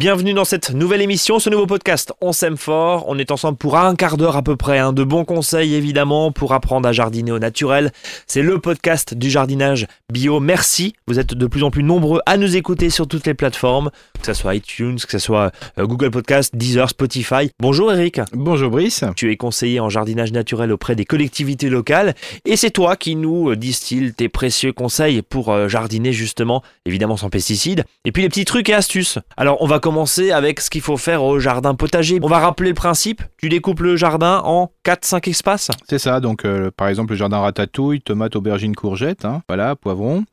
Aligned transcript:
Bienvenue 0.00 0.32
dans 0.32 0.46
cette 0.46 0.70
nouvelle 0.70 1.02
émission, 1.02 1.38
ce 1.38 1.50
nouveau 1.50 1.66
podcast 1.66 2.14
On 2.22 2.32
s'aime 2.32 2.56
fort. 2.56 3.04
On 3.08 3.18
est 3.18 3.30
ensemble 3.30 3.58
pour 3.58 3.76
un 3.76 3.94
quart 3.94 4.16
d'heure 4.16 4.34
à 4.34 4.40
peu 4.40 4.56
près, 4.56 4.78
hein, 4.78 4.94
de 4.94 5.04
bons 5.04 5.26
conseils 5.26 5.74
évidemment 5.74 6.32
pour 6.32 6.54
apprendre 6.54 6.88
à 6.88 6.92
jardiner 6.92 7.32
au 7.32 7.38
naturel. 7.38 7.92
C'est 8.26 8.40
le 8.40 8.58
podcast 8.58 9.12
du 9.12 9.28
jardinage 9.28 9.86
bio. 10.10 10.40
Merci, 10.40 10.94
vous 11.06 11.18
êtes 11.18 11.34
de 11.34 11.46
plus 11.46 11.62
en 11.64 11.70
plus 11.70 11.82
nombreux 11.82 12.22
à 12.24 12.38
nous 12.38 12.56
écouter 12.56 12.88
sur 12.88 13.06
toutes 13.06 13.26
les 13.26 13.34
plateformes, 13.34 13.90
que 14.18 14.24
ce 14.24 14.32
soit 14.32 14.54
iTunes, 14.54 14.96
que 14.96 15.12
ce 15.12 15.18
soit 15.18 15.52
euh, 15.78 15.84
Google 15.84 16.10
Podcast, 16.10 16.56
Deezer, 16.56 16.88
Spotify. 16.88 17.50
Bonjour 17.60 17.92
Eric. 17.92 18.22
Bonjour 18.32 18.70
Brice. 18.70 19.04
Tu 19.16 19.30
es 19.30 19.36
conseiller 19.36 19.80
en 19.80 19.90
jardinage 19.90 20.32
naturel 20.32 20.72
auprès 20.72 20.96
des 20.96 21.04
collectivités 21.04 21.68
locales 21.68 22.14
et 22.46 22.56
c'est 22.56 22.70
toi 22.70 22.96
qui 22.96 23.16
nous 23.16 23.50
euh, 23.50 23.56
distilles 23.56 24.14
tes 24.14 24.30
précieux 24.30 24.72
conseils 24.72 25.20
pour 25.20 25.50
euh, 25.50 25.68
jardiner 25.68 26.14
justement, 26.14 26.62
évidemment 26.86 27.18
sans 27.18 27.28
pesticides. 27.28 27.84
Et 28.06 28.12
puis 28.12 28.22
les 28.22 28.30
petits 28.30 28.46
trucs 28.46 28.70
et 28.70 28.74
astuces. 28.74 29.18
Alors 29.36 29.60
on 29.60 29.66
va 29.66 29.78
commencer 29.78 29.89
avec 30.32 30.60
ce 30.60 30.70
qu'il 30.70 30.80
faut 30.80 30.96
faire 30.96 31.22
au 31.22 31.38
jardin 31.38 31.74
potager. 31.74 32.18
On 32.22 32.28
va 32.28 32.38
rappeler 32.38 32.70
le 32.70 32.74
principe. 32.74 33.22
Tu 33.36 33.48
découpes 33.48 33.80
le 33.80 33.96
jardin 33.96 34.40
en 34.44 34.70
4-5 34.84 35.30
espaces. 35.30 35.70
C'est 35.88 35.98
ça, 35.98 36.20
donc 36.20 36.44
euh, 36.44 36.70
par 36.76 36.88
exemple 36.88 37.10
le 37.10 37.16
jardin 37.16 37.38
ratatouille, 37.38 38.00
tomates, 38.00 38.36
aubergines, 38.36 38.74
courgettes, 38.74 39.24
hein, 39.24 39.42
voilà, 39.48 39.76
poivrons. 39.76 40.24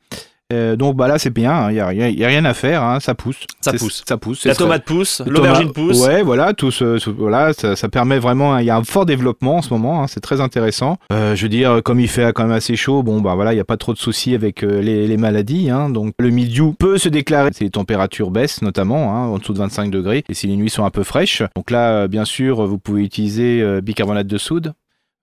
Euh, 0.50 0.76
donc 0.76 0.96
bah 0.96 1.08
là 1.08 1.18
c'est 1.18 1.28
bien, 1.28 1.68
il 1.70 1.74
n'y 1.74 1.80
a, 1.80 1.92
y 1.92 2.24
a- 2.24 2.26
rien 2.28 2.46
à 2.46 2.54
faire, 2.54 2.82
hein, 2.82 3.00
ça 3.00 3.14
pousse. 3.14 3.36
Ça 3.60 3.72
pousse. 3.74 4.02
Ça 4.08 4.16
pousse. 4.16 4.46
La 4.46 4.54
très- 4.54 4.64
tomate 4.64 4.84
pousse, 4.86 5.20
l'aubergine 5.26 5.72
pousse. 5.72 6.06
Ouais, 6.06 6.22
voilà, 6.22 6.54
tout 6.54 6.70
ce, 6.70 6.96
ce- 6.96 7.10
voilà, 7.10 7.52
ça, 7.52 7.76
ça 7.76 7.90
permet 7.90 8.18
vraiment. 8.18 8.56
Il 8.56 8.64
y 8.64 8.70
a 8.70 8.76
un 8.76 8.82
fort 8.82 9.04
développement 9.04 9.56
en 9.56 9.62
ce 9.62 9.68
moment, 9.74 10.02
hein, 10.02 10.06
c'est 10.06 10.20
très 10.20 10.40
intéressant. 10.40 10.96
Euh, 11.12 11.34
je 11.34 11.42
veux 11.42 11.50
dire, 11.50 11.82
comme 11.84 12.00
il 12.00 12.08
fait 12.08 12.32
quand 12.32 12.44
même 12.44 12.52
assez 12.56 12.76
chaud, 12.76 13.02
bon 13.02 13.20
bah 13.20 13.34
voilà, 13.34 13.52
il 13.52 13.56
n'y 13.56 13.60
a 13.60 13.64
pas 13.66 13.76
trop 13.76 13.92
de 13.92 13.98
soucis 13.98 14.34
avec 14.34 14.62
euh, 14.64 14.80
les, 14.80 15.06
les 15.06 15.16
maladies. 15.18 15.68
hein. 15.68 15.90
donc 15.90 16.14
le 16.18 16.30
mildiou 16.30 16.72
peut 16.78 16.96
se 16.96 17.10
déclarer 17.10 17.50
si 17.52 17.64
les 17.64 17.70
températures 17.70 18.30
baissent, 18.30 18.62
notamment 18.62 19.14
hein, 19.14 19.26
en 19.26 19.36
dessous 19.36 19.52
de 19.52 19.58
25 19.58 19.90
degrés, 19.90 20.24
et 20.30 20.34
si 20.34 20.46
les 20.46 20.56
nuits 20.56 20.70
sont 20.70 20.84
un 20.86 20.90
peu 20.90 21.02
fraîches. 21.02 21.42
Donc 21.56 21.70
là, 21.70 22.08
bien 22.08 22.24
sûr, 22.24 22.66
vous 22.66 22.78
pouvez 22.78 23.02
utiliser 23.02 23.62
bicarbonate 23.82 24.26
de 24.26 24.38
soude. 24.38 24.72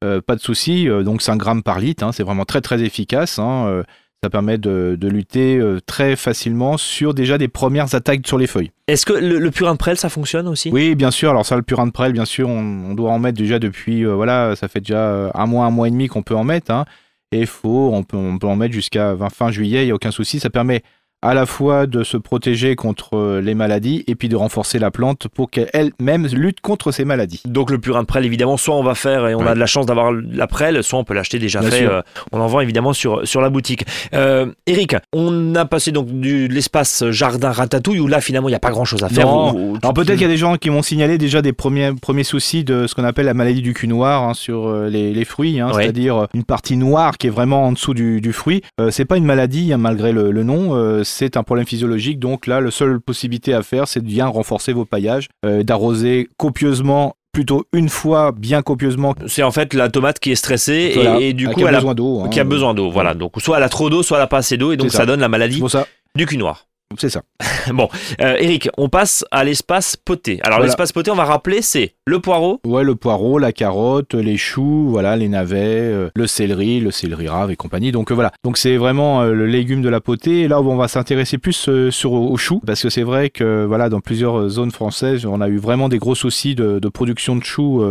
Pas 0.02 0.36
de 0.36 0.40
souci, 0.42 0.88
donc 1.04 1.24
5 1.24 1.36
grammes 1.38 1.64
par 1.64 1.80
litre, 1.80 2.04
hein, 2.04 2.12
c'est 2.12 2.22
vraiment 2.22 2.46
très 2.46 2.62
très 2.62 2.84
efficace. 2.84 3.40
Ça 4.24 4.30
permet 4.30 4.58
de, 4.58 4.98
de 5.00 5.08
lutter 5.08 5.58
euh, 5.58 5.80
très 5.86 6.16
facilement 6.16 6.78
sur 6.78 7.14
déjà 7.14 7.38
des 7.38 7.48
premières 7.48 7.94
attaques 7.94 8.26
sur 8.26 8.38
les 8.38 8.48
feuilles. 8.48 8.72
Est-ce 8.88 9.06
que 9.06 9.14
le, 9.14 9.38
le 9.40 9.52
purin 9.52 9.74
de 9.74 9.78
prêle 9.78 9.98
ça 9.98 10.10
fonctionne 10.10 10.48
aussi? 10.48 10.70
Oui, 10.72 10.96
bien 10.96 11.12
sûr. 11.12 11.30
Alors 11.30 11.46
ça, 11.46 11.56
le 11.56 11.62
purin 11.62 11.86
de 11.86 11.92
prêle, 11.92 12.12
bien 12.14 12.26
sûr, 12.26 12.50
on, 12.50 12.60
on 12.92 12.94
doit 12.96 13.12
en 13.12 13.20
mettre 13.20 13.38
déjà 13.38 13.60
depuis, 13.60 14.04
euh, 14.06 14.14
voilà, 14.16 14.56
ça 14.56 14.68
fait 14.68 14.80
déjà 14.82 14.98
euh, 15.10 15.30
un 15.36 15.46
mois, 15.46 15.66
un 15.66 15.70
mois 15.72 15.88
et 15.88 15.92
demi 15.92 16.08
qu'on 16.08 16.24
peut 16.24 16.36
en 16.36 16.44
mettre. 16.44 16.72
hein. 16.72 16.86
et 17.32 17.40
il 17.42 17.48
faut, 17.48 17.92
on 17.94 18.04
peut, 18.04 18.18
on 18.18 18.38
peut 18.40 18.48
en 18.48 18.56
mettre 18.56 18.74
jusqu'à 18.74 19.14
20 19.14 19.30
fin 19.30 19.52
juillet, 19.52 19.84
il 19.84 19.86
n'y 19.86 19.92
a 19.92 19.96
aucun 19.96 20.12
souci. 20.12 20.40
Ça 20.40 20.50
permet 20.50 20.82
à 21.26 21.34
la 21.34 21.46
fois 21.46 21.88
de 21.88 22.04
se 22.04 22.18
protéger 22.18 22.76
contre 22.76 23.40
les 23.44 23.56
maladies 23.56 24.04
et 24.08 24.16
puis 24.16 24.30
de 24.30 24.36
renforcer 24.36 24.80
la 24.80 24.92
plante 24.92 25.28
pour 25.28 25.50
qu'elle-même 25.50 26.28
lutte 26.28 26.62
contre 26.62 26.92
ces 26.92 27.06
maladies. 27.06 27.42
Donc 27.46 27.72
le 27.72 27.78
purin 27.80 28.02
de 28.02 28.06
prêle, 28.08 28.26
évidemment, 28.26 28.58
soit 28.58 28.76
on 28.76 28.84
va 28.84 28.96
faire 28.96 29.28
et 29.28 29.36
on 29.36 29.46
a 29.46 29.54
de 29.54 29.60
la 29.60 29.66
chance 29.66 29.86
d'avoir 29.86 30.12
la 30.12 30.48
prêle, 30.48 30.84
soit 30.84 31.00
on 31.00 31.04
peut 31.04 31.14
l'acheter 31.14 31.40
déjà 31.40 31.60
Bien 31.62 31.70
fait. 31.72 31.86
euh, 31.88 32.02
on 32.32 32.40
en 32.40 32.48
vend 32.48 32.60
évidemment 32.62 32.94
sur, 32.94 33.28
sur 33.28 33.42
la 33.42 33.50
boutique. 33.50 33.86
Euh, 34.14 34.48
Eric, 34.68 34.96
on 35.14 35.56
a 35.56 35.66
passé 35.66 35.92
donc 35.92 36.08
du, 36.08 36.48
de 36.48 36.54
l'espace 36.54 37.04
jardin 37.10 37.52
ratatouille 37.52 38.00
où 38.00 38.08
là 38.08 38.22
finalement 38.22 38.48
il 38.48 38.52
n'y 38.52 38.56
a 38.58 38.60
pas 38.60 38.72
grand 38.72 38.86
chose 38.86 39.04
à 39.04 39.10
faire. 39.10 39.26
Non. 39.28 39.76
Alors 39.82 39.94
peut-être 39.94 40.14
qu'il 40.14 40.22
y 40.22 40.26
a 40.26 40.30
des 40.30 40.38
gens 40.38 40.58
qui 40.58 40.70
m'ont 40.70 40.82
signalé 40.84 41.18
déjà 41.18 41.42
des 41.42 41.54
premiers, 41.54 41.92
premiers 42.00 42.24
soucis 42.24 42.64
de 42.64 42.88
ce 42.88 42.96
qu'on 42.96 43.04
appelle 43.04 43.26
la 43.26 43.34
maladie 43.34 43.62
du 43.62 43.74
cul 43.74 43.88
noir 43.88 44.24
hein, 44.24 44.34
sur 44.34 44.68
euh, 44.68 44.90
les, 44.90 45.14
les 45.14 45.26
fruits, 45.26 45.60
hein, 45.60 45.72
Ouais. 45.74 45.84
c'est-à-dire 45.84 46.16
euh, 46.18 46.26
une 46.34 46.44
partie 46.44 46.78
noire 46.78 47.18
qui 47.18 47.28
est 47.28 47.32
vraiment 47.32 47.66
en 47.66 47.72
dessous 47.72 47.94
du, 47.94 48.22
du 48.22 48.34
fruit. 48.34 48.62
Euh, 48.80 48.92
c'est 48.92 49.06
pas 49.06 49.18
une 49.18 49.26
maladie 49.26 49.74
hein, 49.74 49.78
malgré 49.78 50.12
le, 50.12 50.32
le 50.32 50.44
nom, 50.44 50.76
c'est 51.18 51.38
un 51.38 51.44
problème 51.44 51.66
physiologique. 51.66 52.20
Donc 52.20 52.46
là, 52.48 52.60
la 52.62 52.72
seule 52.72 53.00
possibilité 53.00 53.54
à 53.54 53.62
faire, 53.64 53.88
c'est 53.88 54.02
de 54.02 54.06
bien 54.08 54.28
renforcer 54.28 54.74
vos 54.74 54.86
paillages, 54.86 55.28
euh, 55.46 55.64
d'arroser 55.64 56.28
copieusement, 56.38 57.16
plutôt 57.32 57.66
une 57.74 57.90
fois 57.90 58.32
bien 58.32 58.62
copieusement. 58.62 59.16
C'est 59.28 59.44
en 59.44 59.52
fait 59.52 59.74
la 59.74 59.90
tomate 59.90 60.20
qui 60.20 60.32
est 60.32 60.36
stressée 60.36 60.92
et- 60.92 60.96
Voilà, 60.96 61.20
et, 61.20 61.34
du 61.34 61.48
qui 61.48 61.54
coup 61.54 61.66
a 61.66 61.70
elle 61.70 61.76
a, 61.76 61.80
besoin 61.80 61.96
d'eau. 61.96 62.22
hein. 62.22 62.30
qui 62.30 62.40
a 62.40 62.44
besoin 62.44 62.74
d'eau. 62.74 62.90
Voilà. 62.92 63.14
Donc 63.14 63.34
soit 63.40 63.58
elle 63.58 63.64
a 63.64 63.70
trop 63.70 63.90
d'eau, 63.90 64.04
soit 64.04 64.18
elle 64.18 64.24
a 64.24 64.28
pas 64.28 64.38
assez 64.40 64.58
d'eau 64.58 64.72
et 64.72 64.78
donc 64.78 64.92
ça. 64.92 65.00
ça. 65.00 65.06
donne 65.06 65.20
la 65.22 65.30
maladie 65.30 65.62
ça. 65.70 65.88
du 66.16 66.26
cul 66.26 66.38
noir. 66.38 66.68
C'est 66.98 67.10
ça. 67.10 67.24
Euh, 68.22 68.36
Eric, 68.40 68.70
on 68.78 68.90
passe 68.90 69.26
à 69.32 69.44
l'espace 69.44 69.96
poté. 69.96 70.40
Alors 70.44 70.58
Voilà. 70.60 70.66
l'espace 70.68 70.92
poté, 70.92 71.10
on 71.10 71.16
va 71.16 71.24
rappeler, 71.24 71.64
c'est 71.64 71.96
le 72.06 72.20
poireau. 72.20 72.62
Ouais, 72.64 72.84
le 72.84 72.94
poireau, 72.94 73.40
la 73.40 73.52
carotte, 73.52 74.14
les 74.14 74.38
choux, 74.38 74.88
voilà, 74.90 75.16
les 75.16 75.28
navets, 75.28 75.58
euh, 75.58 76.10
le 76.16 76.28
céleri, 76.28 76.80
le 76.80 76.92
céleri 76.92 77.28
rave 77.28 77.50
et 77.50 77.56
compagnie. 77.56 77.92
Donc 77.92 78.12
euh, 78.12 78.14
voilà. 78.14 78.32
Donc 78.44 78.60
c'est 78.60 78.78
vraiment 78.78 79.24
le 79.24 79.48
légume 79.48 79.82
de 79.82 79.90
la 79.90 80.00
potée. 80.00 80.42
Et 80.42 80.48
là, 80.48 80.62
on 80.62 80.76
va 80.76 80.88
s'intéresser 80.88 81.40
plus 81.40 81.90
sur 81.90 82.12
aux 82.14 82.38
choux 82.38 82.62
parce 82.64 82.84
que 82.84 82.90
c'est 82.92 83.02
vrai 83.02 83.32
que 83.32 83.66
voilà, 83.66 83.90
dans 83.90 84.00
plusieurs 84.00 84.48
zones 84.50 84.70
françaises, 84.72 85.26
on 85.26 85.42
a 85.42 85.48
eu 85.50 85.58
vraiment 85.58 85.90
des 85.90 85.98
gros 85.98 86.14
soucis 86.16 86.54
de, 86.54 86.78
de 86.78 86.88
production 86.90 87.36
de 87.36 87.44
choux 87.44 87.84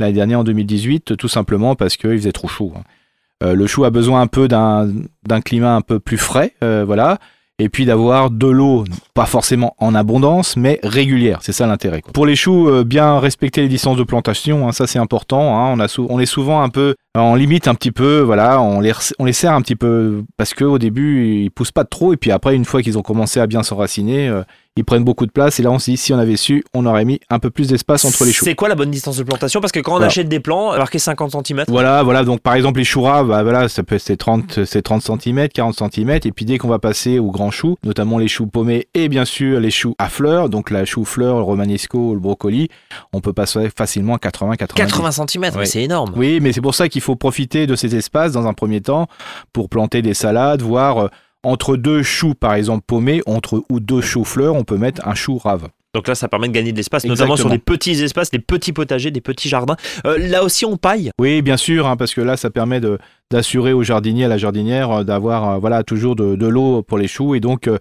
l'année 0.00 0.12
dernière 0.12 0.40
en 0.40 0.44
2018, 0.44 1.16
tout 1.16 1.28
simplement 1.28 1.76
parce 1.76 1.96
qu'il 1.96 2.10
faisait 2.10 2.32
trop 2.32 2.48
chaud. 2.48 2.72
hein. 2.76 3.54
Le 3.54 3.66
chou 3.68 3.84
a 3.84 3.90
besoin 3.90 4.20
un 4.22 4.26
peu 4.26 4.48
d'un 4.48 4.90
d'un 5.24 5.40
climat 5.40 5.76
un 5.76 5.82
peu 5.82 6.00
plus 6.00 6.18
frais, 6.18 6.54
voilà. 6.60 7.18
Et 7.60 7.68
puis 7.68 7.84
d'avoir 7.84 8.30
de 8.30 8.46
l'eau, 8.46 8.84
pas 9.12 9.26
forcément 9.26 9.74
en 9.78 9.94
abondance, 9.94 10.56
mais 10.56 10.80
régulière. 10.82 11.40
C'est 11.42 11.52
ça 11.52 11.66
l'intérêt. 11.66 12.00
Pour 12.14 12.24
les 12.24 12.34
choux, 12.34 12.68
euh, 12.70 12.84
bien 12.84 13.18
respecter 13.18 13.60
les 13.60 13.68
distances 13.68 13.98
de 13.98 14.02
plantation, 14.02 14.66
hein, 14.66 14.72
ça 14.72 14.86
c'est 14.86 14.98
important. 14.98 15.58
hein. 15.58 15.76
On, 15.76 16.18
a 16.18 16.26
souvent 16.26 16.62
un 16.62 16.70
peu, 16.70 16.94
on 17.14 17.34
limite 17.34 17.68
un 17.68 17.74
petit 17.74 17.92
peu, 17.92 18.20
voilà, 18.20 18.62
on 18.62 18.80
les, 18.80 18.92
on 19.18 19.26
les 19.26 19.34
serre 19.34 19.52
un 19.52 19.60
petit 19.60 19.76
peu 19.76 20.24
parce 20.38 20.54
qu'au 20.54 20.78
début 20.78 21.42
ils 21.42 21.50
poussent 21.50 21.70
pas 21.70 21.84
trop, 21.84 22.14
et 22.14 22.16
puis 22.16 22.30
après 22.30 22.56
une 22.56 22.64
fois 22.64 22.80
qu'ils 22.80 22.96
ont 22.96 23.02
commencé 23.02 23.40
à 23.40 23.46
bien 23.46 23.62
s'enraciner, 23.62 24.28
euh, 24.28 24.42
ils 24.76 24.84
prennent 24.84 25.04
beaucoup 25.04 25.26
de 25.26 25.30
place. 25.32 25.58
Et 25.60 25.62
là 25.62 25.70
on 25.70 25.78
se 25.78 25.90
dit 25.90 25.96
si 25.96 26.12
on 26.12 26.18
avait 26.18 26.36
su, 26.36 26.64
on 26.74 26.86
aurait 26.86 27.04
mis 27.04 27.20
un 27.28 27.38
peu 27.38 27.50
plus 27.50 27.68
d'espace 27.68 28.04
entre 28.04 28.24
les 28.24 28.32
choux. 28.32 28.44
C'est 28.44 28.54
quoi 28.54 28.68
la 28.68 28.74
bonne 28.74 28.90
distance 28.90 29.16
de 29.16 29.22
plantation? 29.22 29.60
Parce 29.60 29.72
que 29.72 29.80
quand 29.80 29.92
on 29.92 29.94
Voilà. 29.96 30.06
achète 30.06 30.28
des 30.28 30.40
plants, 30.40 30.76
marqué 30.76 30.98
50 30.98 31.46
cm. 31.46 31.64
Voilà, 31.68 32.02
voilà. 32.02 32.24
Donc, 32.24 32.40
par 32.40 32.54
exemple, 32.54 32.78
les 32.78 32.84
choux 32.84 33.02
raves, 33.02 33.28
bah, 33.28 33.42
voilà, 33.42 33.68
ça 33.68 33.82
peut 33.82 33.98
c'est 33.98 34.16
30, 34.16 34.64
c'est 34.64 34.82
30 34.82 35.02
cm, 35.02 35.48
40 35.48 35.82
cm. 35.92 36.10
Et 36.24 36.32
puis, 36.32 36.44
dès 36.44 36.58
qu'on 36.58 36.68
va 36.68 36.78
passer 36.78 37.18
aux 37.18 37.30
grands 37.30 37.50
choux, 37.50 37.76
notamment 37.84 38.18
les 38.18 38.28
choux 38.28 38.46
paumés 38.46 38.88
et 38.94 39.08
bien 39.08 39.24
sûr 39.24 39.60
les 39.60 39.70
choux 39.70 39.94
à 39.98 40.08
fleurs, 40.08 40.48
donc 40.48 40.70
la 40.70 40.84
chou 40.84 41.04
fleur, 41.04 41.36
le 41.36 41.42
romanesco, 41.42 42.14
le 42.14 42.20
brocoli, 42.20 42.68
on 43.12 43.20
peut 43.20 43.32
passer 43.32 43.70
facilement 43.76 44.14
à 44.14 44.18
80, 44.18 44.56
80. 44.56 44.86
80 44.86 45.10
cm, 45.26 45.50
mais 45.58 45.66
c'est 45.66 45.82
énorme. 45.82 46.12
Oui, 46.16 46.38
mais 46.40 46.52
c'est 46.52 46.60
pour 46.60 46.74
ça 46.74 46.88
qu'il 46.88 47.02
faut 47.02 47.16
profiter 47.16 47.66
de 47.66 47.74
ces 47.76 47.96
espaces 47.96 48.32
dans 48.32 48.46
un 48.46 48.54
premier 48.54 48.80
temps 48.80 49.06
pour 49.52 49.68
planter 49.68 50.02
des 50.02 50.14
salades, 50.14 50.62
voire 50.62 50.98
euh, 50.98 51.08
entre 51.42 51.76
deux 51.76 52.02
choux, 52.02 52.34
par 52.34 52.54
exemple, 52.54 52.84
paumés, 52.86 53.22
entre 53.26 53.64
ou 53.70 53.80
deux 53.80 54.00
choux 54.00 54.24
fleurs, 54.24 54.54
on 54.54 54.64
peut 54.64 54.76
mettre 54.76 55.06
un 55.06 55.14
chou 55.14 55.38
rave. 55.38 55.68
Donc 55.92 56.06
là, 56.06 56.14
ça 56.14 56.28
permet 56.28 56.46
de 56.46 56.52
gagner 56.52 56.70
de 56.70 56.76
l'espace, 56.76 57.04
notamment 57.04 57.36
sur 57.36 57.50
des 57.50 57.58
petits 57.58 58.00
espaces, 58.02 58.30
des 58.30 58.38
petits 58.38 58.72
potagers, 58.72 59.10
des 59.10 59.20
petits 59.20 59.48
jardins. 59.48 59.76
Euh, 60.06 60.18
là 60.18 60.44
aussi, 60.44 60.64
on 60.64 60.76
paille. 60.76 61.10
Oui, 61.18 61.42
bien 61.42 61.56
sûr, 61.56 61.88
hein, 61.88 61.96
parce 61.96 62.14
que 62.14 62.20
là, 62.20 62.36
ça 62.36 62.48
permet 62.50 62.78
de 62.80 62.98
d'assurer 63.32 63.72
au 63.72 63.82
jardinier, 63.82 64.26
à 64.26 64.28
la 64.28 64.38
jardinière, 64.38 64.90
euh, 64.90 65.04
d'avoir 65.04 65.48
euh, 65.48 65.58
voilà 65.58 65.82
toujours 65.82 66.14
de, 66.14 66.36
de 66.36 66.46
l'eau 66.46 66.82
pour 66.82 66.96
les 66.96 67.08
choux. 67.08 67.34
Et 67.34 67.40
donc, 67.40 67.66
euh, 67.66 67.78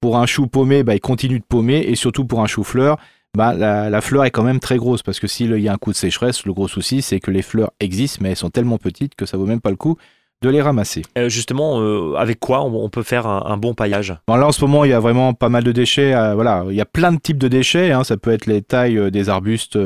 pour 0.00 0.18
un 0.18 0.26
chou 0.26 0.48
paumé, 0.48 0.82
bah, 0.82 0.96
il 0.96 1.00
continue 1.00 1.38
de 1.38 1.44
paumer. 1.48 1.84
Et 1.86 1.94
surtout 1.94 2.24
pour 2.24 2.40
un 2.40 2.48
chou-fleur, 2.48 2.96
bah, 3.36 3.54
la, 3.54 3.90
la 3.90 4.00
fleur 4.00 4.24
est 4.24 4.32
quand 4.32 4.42
même 4.42 4.58
très 4.58 4.76
grosse. 4.76 5.04
Parce 5.04 5.20
que 5.20 5.28
s'il 5.28 5.56
y 5.60 5.68
a 5.68 5.72
un 5.72 5.78
coup 5.78 5.92
de 5.92 5.96
sécheresse, 5.96 6.44
le 6.44 6.52
gros 6.52 6.66
souci, 6.66 7.00
c'est 7.00 7.20
que 7.20 7.30
les 7.30 7.42
fleurs 7.42 7.70
existent, 7.78 8.18
mais 8.22 8.30
elles 8.30 8.36
sont 8.36 8.50
tellement 8.50 8.78
petites 8.78 9.14
que 9.14 9.24
ça 9.24 9.36
vaut 9.36 9.46
même 9.46 9.60
pas 9.60 9.70
le 9.70 9.76
coup 9.76 9.96
de 10.42 10.48
les 10.50 10.60
ramasser. 10.60 11.02
Euh, 11.16 11.28
justement, 11.28 11.80
euh, 11.80 12.14
avec 12.16 12.38
quoi 12.40 12.62
on, 12.62 12.84
on 12.84 12.88
peut 12.90 13.02
faire 13.02 13.26
un, 13.26 13.44
un 13.46 13.56
bon 13.56 13.72
paillage? 13.74 14.14
Bon, 14.26 14.34
là, 14.36 14.46
en 14.48 14.52
ce 14.52 14.62
moment, 14.64 14.84
il 14.84 14.90
y 14.90 14.94
a 14.94 15.00
vraiment 15.00 15.32
pas 15.34 15.48
mal 15.48 15.64
de 15.64 15.72
déchets. 15.72 16.14
euh, 16.14 16.34
voilà, 16.34 16.64
il 16.68 16.74
y 16.74 16.80
a 16.80 16.84
plein 16.84 17.12
de 17.12 17.18
types 17.18 17.38
de 17.38 17.48
déchets. 17.48 17.92
hein. 17.92 18.04
Ça 18.04 18.16
peut 18.16 18.32
être 18.32 18.46
les 18.46 18.60
tailles 18.60 19.10
des 19.10 19.28
arbustes 19.28 19.78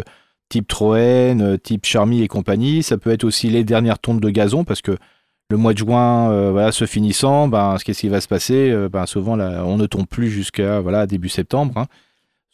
type 0.48 0.66
Troène, 0.68 1.58
type 1.58 1.84
Charmy 1.86 2.22
et 2.22 2.28
compagnie. 2.28 2.82
Ça 2.82 2.96
peut 2.98 3.10
être 3.10 3.24
aussi 3.24 3.48
les 3.50 3.64
dernières 3.64 3.98
tontes 3.98 4.20
de 4.20 4.30
gazon 4.30 4.64
parce 4.64 4.80
que 4.82 4.96
le 5.50 5.56
mois 5.56 5.72
de 5.74 5.78
juin, 5.78 6.50
voilà, 6.50 6.72
se 6.72 6.86
finissant, 6.86 7.46
ben, 7.48 7.76
qu'est-ce 7.84 8.00
qui 8.00 8.08
va 8.08 8.20
se 8.20 8.28
passer? 8.28 8.74
Ben, 8.92 9.06
Souvent, 9.06 9.36
là, 9.36 9.62
on 9.64 9.76
ne 9.76 9.86
tombe 9.86 10.06
plus 10.06 10.30
jusqu'à 10.30 10.80
voilà, 10.80 11.06
début 11.06 11.28
septembre, 11.28 11.72
hein. 11.76 11.86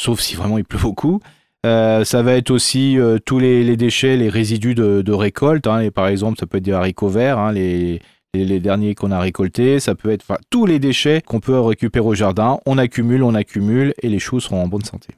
sauf 0.01 0.21
si 0.21 0.35
vraiment 0.37 0.59
il 0.59 0.65
pleut 0.65 0.79
beaucoup. 0.79 1.21
Euh, 1.65 2.05
ça 2.05 2.23
va 2.23 2.35
être 2.35 2.51
aussi 2.51 2.99
euh, 2.99 3.19
tous 3.25 3.39
les, 3.39 3.63
les 3.63 3.77
déchets, 3.77 4.17
les 4.17 4.29
résidus 4.29 4.75
de, 4.75 5.03
de 5.03 5.13
récolte. 5.13 5.67
hein. 5.67 5.81
Et 5.81 5.91
par 5.91 6.09
exemple, 6.09 6.39
ça 6.39 6.47
peut 6.47 6.59
être 6.59 6.65
des 6.65 6.73
haricots 6.73 7.09
verts, 7.09 7.39
hein, 7.39 7.53
les, 7.53 8.01
les, 8.35 8.45
les 8.45 8.59
derniers 8.61 8.95
qu'on 8.95 9.13
a 9.13 9.21
récoltés, 9.21 9.79
ça 9.79 9.95
peut 9.95 10.11
être 10.11 10.25
tous 10.51 10.67
les 10.67 10.79
déchets 10.79 11.23
qu'on 11.25 11.39
peut 11.41 11.61
récupérer 11.61 12.05
au 12.05 12.15
jardin. 12.15 12.59
On 12.67 12.79
accumule, 12.79 13.23
on 13.23 13.35
accumule 13.35 13.95
et 14.03 14.09
les 14.09 14.19
choux 14.19 14.41
seront 14.41 14.63
en 14.63 14.67
bonne 14.67 14.85
santé. 14.85 15.09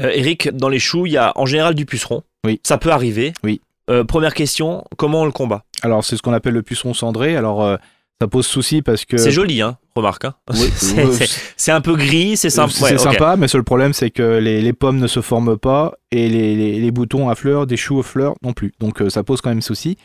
Euh, 0.00 0.10
Eric, 0.14 0.48
dans 0.56 0.68
les 0.70 0.78
choux, 0.78 1.04
il 1.06 1.12
y 1.12 1.16
a 1.18 1.32
en 1.36 1.44
général 1.46 1.74
du 1.74 1.84
puceron. 1.84 2.22
Oui. 2.46 2.60
Ça 2.62 2.78
peut 2.78 2.90
arriver. 2.90 3.32
Oui. 3.44 3.60
Première 4.06 4.34
question, 4.34 4.84
comment 4.96 5.22
on 5.22 5.24
le 5.24 5.32
combat? 5.32 5.64
Alors 5.82 6.04
c'est 6.04 6.16
ce 6.16 6.22
qu'on 6.22 6.32
appelle 6.32 6.54
le 6.54 6.62
puceron 6.62 6.94
cendré. 6.94 7.34
Alors 7.34 7.76
ça 8.20 8.28
pose 8.28 8.46
souci 8.46 8.82
parce 8.82 9.04
que 9.06 9.16
C'est 9.16 9.30
joli, 9.30 9.62
hein, 9.62 9.78
remarque. 9.94 10.24
hein. 10.26 10.34
Oui, 10.52 10.68
C'est- 10.76 11.70
euh, 11.72 11.74
un 11.76 11.80
peu 11.80 11.94
gris, 11.96 12.36
c'est 12.36 12.50
sympa. 12.50 12.70
C'est 12.72 12.82
Ouais, 12.92 12.98
sympa, 12.98 13.36
mais 13.36 13.48
seul 13.48 13.62
problème, 13.64 13.92
c'est 13.94 14.10
que 14.10 14.38
les, 14.38 14.60
les 14.60 14.72
pommes 14.72 14.98
ne 14.98 15.06
se 15.06 15.20
forment 15.20 15.56
pas 15.56 15.94
et 16.10 16.28
les, 16.28 16.54
les- 16.54 16.80
les 16.80 16.90
boutons 16.90 17.28
à 17.30 17.34
fleurs, 17.34 17.66
des 17.66 17.76
choux 17.78 17.98
aux 17.98 18.02
fleurs 18.02 18.34
non 18.42 18.52
plus. 18.52 18.72
Donc 18.80 19.00
euh, 19.00 19.08
ça 19.10 19.22
pose 19.22 19.40
quand 19.40 19.48
même 19.50 19.62
souci. 19.62 19.96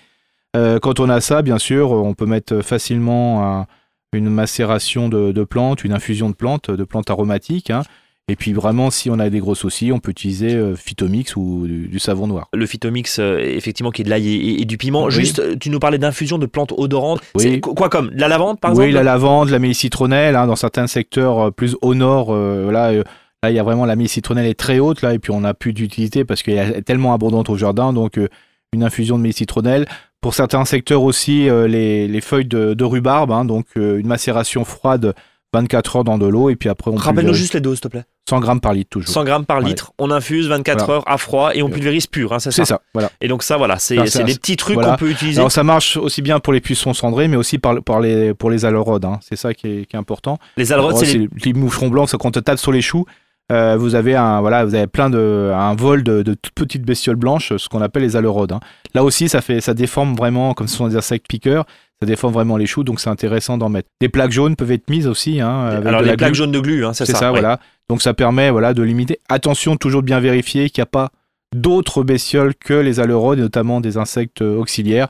Euh, 0.56 0.80
quand 0.80 1.00
on 1.02 1.10
a 1.10 1.20
ça, 1.20 1.42
bien 1.42 1.58
sûr, 1.58 1.92
on 1.92 2.14
peut 2.14 2.26
mettre 2.26 2.62
facilement 2.62 3.60
un- 3.62 3.66
une 4.14 4.30
macération 4.30 5.10
de, 5.10 5.34
de 5.34 5.44
plantes, 5.44 5.84
une 5.84 5.92
infusion 5.92 6.30
de 6.30 6.36
plantes, 6.36 6.72
de 6.72 6.84
plantes 6.86 7.10
aromatiques. 7.10 7.70
hein. 7.70 7.82
Et 8.28 8.36
puis 8.36 8.54
vraiment, 8.54 8.90
si 8.90 9.12
on 9.12 9.20
a 9.20 9.30
des 9.30 9.40
gros 9.40 9.54
soucis, 9.54 9.92
on 9.92 10.00
peut 10.00 10.10
utiliser 10.10 10.56
euh, 10.56 10.76
Phytomix 10.76 11.36
ou 11.36 11.68
du, 11.68 11.88
du 11.88 12.00
savon 12.00 12.26
noir. 12.26 12.50
Le 12.54 12.66
phytomix, 12.66 13.20
euh, 13.20 13.38
effectivement, 13.38 13.92
qui 13.92 14.02
est 14.02 14.06
de 14.06 14.10
l'ail 14.10 14.60
et, 14.62 14.66
du 14.66 14.78
piment. 14.78 15.06
Oui. 15.06 15.12
Juste, 15.12 15.38
euh, 15.38 15.56
tu 15.56 15.70
nous 15.70 15.78
parlais 15.78 16.00
d'infusion 16.00 16.40
de 16.40 16.48
plantes 16.48 16.74
odorantes. 16.76 17.22
Oui. 17.36 17.62
Quoi 17.62 17.88
comme? 17.90 18.10
De 18.10 18.20
La 18.20 18.28
lavande, 18.28 18.60
par 18.60 18.72
oui, 18.72 18.86
exemple? 18.86 18.96
la 18.96 19.04
lavande, 19.04 19.50
la 19.50 19.60
mélisse 19.60 19.78
citronnelle, 19.80 20.36
hein, 20.36 20.48
dans 20.48 20.56
certains 20.56 20.88
secteurs 20.88 21.54
plus 21.54 21.76
au 21.84 21.94
nord, 21.94 22.30
euh, 22.32 22.72
là, 22.72 22.90
euh, 22.90 23.04
là, 23.44 23.52
il 23.52 23.56
y 23.56 23.60
a 23.60 23.64
vraiment 23.64 23.86
la 23.86 23.96
mélisse 23.96 24.14
citronnelle 24.14 24.48
est 24.48 24.60
très 24.60 24.80
haute, 24.80 25.04
là, 25.04 25.14
et 25.14 25.20
puis 25.20 25.32
on 25.32 25.42
n'a 25.42 25.54
plus 25.54 25.74
d'utilité 25.74 26.26
parce 26.26 26.42
qu'elle 26.42 26.78
est 26.78 26.82
tellement 26.82 27.14
abondante 27.14 27.50
au 27.52 27.58
jardin, 27.58 27.94
donc 27.94 28.18
euh, 28.18 28.28
une 28.74 28.84
infusion 28.84 29.18
de 29.18 29.22
mélisse 29.22 29.38
citronnelle. 29.38 29.86
Pour 30.20 30.34
certains 30.34 30.66
secteurs 30.66 31.04
aussi, 31.04 31.48
euh, 31.48 31.68
les, 31.68 32.08
les 32.08 32.22
feuilles 32.22 32.46
de, 32.46 32.74
de 32.74 32.84
rhubarbe, 32.84 33.32
hein, 33.32 33.46
donc 33.46 33.68
euh, 33.78 34.00
une 34.00 34.08
macération 34.08 34.66
froide 34.66 35.14
24 35.54 35.98
heures 35.98 36.04
dans 36.04 36.18
de 36.18 36.26
l'eau, 36.26 36.50
et 36.50 36.56
puis 36.56 36.70
après 36.70 36.92
on 36.92 36.96
Rappelle-nous 36.96 37.34
juste 37.34 37.54
les 37.54 37.62
doses, 37.62 37.76
s'il 37.76 37.84
te 37.84 37.88
plaît. 37.90 38.04
100 38.28 38.40
grammes 38.40 38.60
par 38.60 38.74
litre 38.74 38.90
toujours. 38.90 39.14
100 39.14 39.24
grammes 39.24 39.46
par 39.46 39.60
Ouais. 39.60 39.66
litre, 39.66 39.92
on 40.00 40.10
infuse 40.10 40.48
24 40.48 40.86
Voilà. 40.86 40.94
heures 40.96 41.04
à 41.08 41.18
froid 41.18 41.52
et 41.54 41.62
on 41.62 41.70
pulvérise 41.70 42.08
pur, 42.08 42.34
hein, 42.34 42.40
c'est 42.40 42.50
ça 42.52 42.66
C'est 42.66 42.70
ça, 42.74 42.82
voilà. 42.94 43.12
Et 43.22 43.28
donc 43.28 43.44
ça, 43.44 43.58
voilà, 43.58 43.78
c'est 43.78 43.96
des 43.98 44.34
petits 44.36 44.56
trucs 44.58 44.76
voilà. 44.76 44.92
qu'on 44.92 44.98
peut 44.98 45.10
utiliser. 45.12 45.38
Alors 45.40 45.52
ça 45.52 45.64
marche 45.64 45.96
aussi 45.98 46.22
bien 46.24 46.40
pour 46.40 46.52
les 46.54 46.62
pucerons 46.62 46.94
cendrés, 46.96 47.28
mais 47.28 47.38
aussi 47.38 47.60
par, 47.60 47.82
par 47.84 48.00
les, 48.00 48.34
pour 48.34 48.50
les 48.50 48.66
aleurodes, 48.66 49.06
hein. 49.06 49.20
c'est 49.22 49.36
ça 49.36 49.54
qui 49.54 49.68
est, 49.68 49.86
qui 49.86 49.96
est 49.96 50.00
important. 50.00 50.40
les 50.58 50.74
alrodes, 50.74 50.96
Ouais, 50.96 51.06
c'est 51.06 51.18
les... 51.20 51.30
les... 51.46 51.54
moucherons 51.54 51.90
blancs, 51.90 52.10
quand 52.18 52.36
on 52.38 52.42
tape 52.42 52.58
sur 52.58 52.72
les 52.72 52.82
choux, 52.82 53.06
euh, 53.52 53.76
vous 53.78 53.94
avez 53.94 54.16
un 54.16 54.42
voilà, 54.42 54.66
vous 54.66 54.74
avez 54.74 54.88
plein 54.88 55.12
de 55.12 55.52
un 55.54 55.76
vol 55.76 56.02
de, 56.02 56.24
de 56.24 56.34
toutes 56.34 56.54
petites 56.56 56.82
bestioles 56.84 57.16
blanches, 57.16 57.56
ce 57.58 57.70
qu'on 57.70 57.82
appelle 57.82 58.02
les 58.02 58.16
aleurodes. 58.16 58.54
hein. 58.54 58.60
Là 58.96 59.04
aussi, 59.04 59.30
ça 59.30 59.42
fait 59.42 59.62
ça 59.62 59.76
déforme 59.76 60.16
vraiment, 60.16 60.56
comme 60.56 60.68
ce 60.68 60.78
sont 60.78 60.88
des 60.88 60.96
insectes 60.96 61.28
piqueurs, 61.28 61.66
ça 62.02 62.08
déforme 62.08 62.34
vraiment 62.34 62.58
les 62.58 62.66
choux, 62.66 62.84
donc 62.84 63.00
c'est 63.00 63.10
intéressant 63.10 63.58
d'en 63.58 63.70
mettre. 63.70 63.90
Des 64.02 64.10
plaques 64.10 64.32
jaunes 64.32 64.56
peuvent 64.56 64.72
être 64.72 64.90
mises 64.90 65.08
aussi, 65.08 65.40
hein, 65.40 65.68
avec 65.68 65.86
Alors 65.86 66.02
de 66.02 66.06
les 66.06 66.12
la 66.12 66.18
plaques 66.18 66.34
jaunes 66.36 66.52
de 66.52 66.60
glu, 66.60 66.86
hein, 66.86 66.94
c'est 66.94 67.06
ça. 67.06 67.18
ça, 67.18 67.32
ouais. 67.32 67.40
voilà. 67.40 67.60
Donc 67.90 68.02
ça 68.02 68.14
permet 68.14 68.50
voilà 68.52 68.74
de 68.74 68.84
limiter. 68.84 69.20
Attention, 69.30 69.78
toujours 69.78 70.02
de 70.02 70.06
bien 70.06 70.20
vérifier 70.20 70.70
qu'il 70.70 70.82
n'y 70.82 70.84
a 70.84 70.88
pas 70.88 71.12
d'autres 71.56 72.04
bestioles 72.04 72.54
que 72.56 72.74
les 72.74 73.00
aleurodes, 73.00 73.40
et 73.40 73.42
notamment 73.42 73.80
des 73.80 73.98
insectes 73.98 74.42
euh, 74.42 74.58
auxiliaires. 74.58 75.08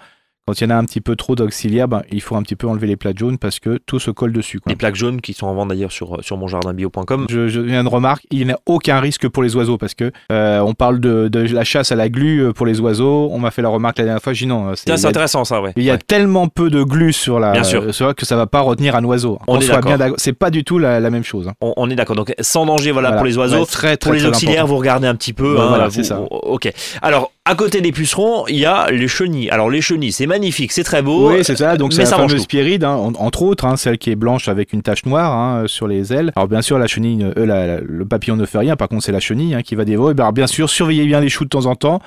Quand 0.48 0.62
il 0.62 0.64
y 0.64 0.68
en 0.68 0.70
a 0.70 0.76
un 0.76 0.86
petit 0.86 1.02
peu 1.02 1.16
trop 1.16 1.34
d'auxiliaires, 1.34 1.88
ben, 1.88 2.04
il 2.12 2.22
faut 2.22 2.36
un 2.36 2.44
petit 2.44 2.56
peu 2.56 2.68
enlever 2.68 2.86
les 2.86 2.98
plaques 2.98 3.18
jaunes 3.18 3.40
parce 3.40 3.58
que 3.60 3.80
tout 3.88 3.98
se 3.98 4.12
colle 4.12 4.32
dessus. 4.32 4.60
quoi. 4.60 4.70
Les 4.70 4.76
plaques 4.76 4.94
jaunes 4.96 5.20
qui 5.20 5.34
sont 5.34 5.48
en 5.48 5.56
vente 5.56 5.70
d'ailleurs 5.70 5.92
sur, 5.92 6.24
sur 6.24 6.38
monjardinbio.com. 6.38 7.26
Je, 7.32 7.48
je 7.48 7.62
viens 7.62 7.84
de 7.84 7.90
remarque, 7.90 8.28
il 8.30 8.46
n'y 8.46 8.52
a 8.54 8.60
aucun 8.68 9.00
risque 9.00 9.28
pour 9.28 9.42
les 9.42 9.56
oiseaux 9.56 9.80
parce 9.80 9.96
que 9.96 10.12
euh, 10.32 10.60
on 10.60 10.76
parle 10.76 11.00
de, 11.00 11.30
de 11.30 11.40
la 11.52 11.64
chasse 11.64 11.92
à 11.92 11.96
la 11.96 12.10
glu 12.10 12.44
euh, 12.44 12.54
pour 12.54 12.68
les 12.68 12.80
oiseaux. 12.80 13.28
On 13.32 13.40
m'a 13.40 13.50
fait 13.50 13.64
la 13.64 13.70
remarque 13.70 13.98
la 13.98 14.04
dernière 14.04 14.22
fois, 14.22 14.34
je 14.34 14.40
dis 14.44 14.46
non. 14.46 14.76
c'est- 14.76 14.88
il 14.88 14.98
c'est 15.00 15.08
intéressant 15.08 15.46
ça, 15.46 15.60
ouais. 15.64 15.74
il 15.78 15.84
y 15.84 15.90
a 15.90 15.94
Ouais. 15.94 16.00
tellement 16.06 16.48
peu 16.48 16.70
de 16.70 16.84
glu 16.84 17.12
sur 17.12 17.40
la, 17.40 17.52
Bien 17.52 17.64
sûr. 17.64 17.82
euh, 17.82 17.92
sur- 17.92 18.14
que 18.14 18.28
ça 18.28 18.36
va 18.36 18.46
pas 18.46 18.60
retenir 18.62 18.96
un 18.96 19.04
oiseau. 19.04 19.40
On 19.48 19.54
Qu'on 19.56 19.60
est 19.62 19.64
soit 19.64 19.76
d'accord. 19.78 19.90
bien 19.90 19.98
d'accord. 19.98 20.18
C'est 20.20 20.34
pas 20.34 20.52
du 20.52 20.64
tout 20.64 20.78
la, 20.78 21.00
la 21.00 21.10
même 21.10 21.24
chose. 21.24 21.48
hein. 21.48 21.54
On, 21.60 21.74
on 21.76 21.90
est 21.90 21.96
d'accord. 21.96 22.16
Donc 22.16 22.36
sans 22.40 22.68
danger, 22.68 22.92
voilà, 22.92 23.08
Voilà. 23.10 23.18
pour 23.22 23.26
les 23.26 23.38
oiseaux. 23.40 23.62
Ouais, 23.62 23.66
très, 23.66 23.98
très, 23.98 24.12
Pour 24.12 24.14
les 24.14 24.26
auxiliaires, 24.28 24.58
important. 24.60 24.74
vous 24.74 24.78
regardez 24.80 25.08
un 25.08 25.16
petit 25.16 25.34
peu. 25.34 25.60
Hein, 25.60 25.66
voilà, 25.70 25.90
c'est 25.90 26.04
ça. 26.04 26.22
Ok. 26.22 26.72
Alors, 27.02 27.32
à 27.48 27.54
côté 27.54 27.80
des 27.82 27.92
pucerons, 27.92 28.48
il 28.48 28.56
y 28.58 28.66
a 28.66 28.90
les 28.90 29.08
chenilles. 29.08 29.52
Alors, 29.52 29.70
les 29.70 29.80
chenilles, 29.80 30.12
c'est 30.12 30.26
magnifique, 30.26 30.72
c'est 30.72 30.84
très 30.84 31.04
beau. 31.04 31.30
Oui, 31.32 31.44
c'est 31.44 31.56
ça. 31.56 31.78
Donc 31.78 31.94
c'est 31.94 32.00
la 32.00 32.06
ça 32.08 32.16
fameuse 32.18 32.48
pierride, 32.48 32.84
hein, 32.84 32.96
en- 32.96 33.14
entre 33.14 33.44
autres, 33.44 33.66
hein, 33.66 33.78
celle 33.78 34.00
qui 34.00 34.10
est 34.10 34.16
blanche 34.16 34.48
avec 34.48 34.74
une 34.74 34.82
tache 34.82 35.06
noire 35.06 35.32
hein, 35.32 35.64
euh, 35.64 35.68
sur 35.68 35.88
les 35.88 36.12
ailes. 36.12 36.32
Alors 36.36 36.48
bien 36.48 36.64
sûr, 36.64 36.80
la 36.80 36.88
chenille, 36.88 37.24
euh, 37.38 37.46
la- 37.46 37.68
la- 37.68 37.82
le 37.82 38.06
papillon 38.06 38.36
ne 38.36 38.46
fait 38.48 38.58
rien. 38.58 38.76
Par 38.76 38.88
contre, 38.88 39.04
c'est 39.04 39.12
la 39.12 39.20
chenille 39.20 39.54
hein, 39.54 39.62
qui 39.62 39.76
va 39.76 39.86
dévorer. 39.86 40.16
Alors, 40.18 40.34
bien 40.34 40.48
sûr, 40.48 40.70
surveillez 40.70 41.06
bien 41.06 41.20
les 41.22 41.30
choux 41.30 41.44
de 41.44 41.50
temps 41.50 41.68
en 41.68 41.76
temps. 41.76 42.00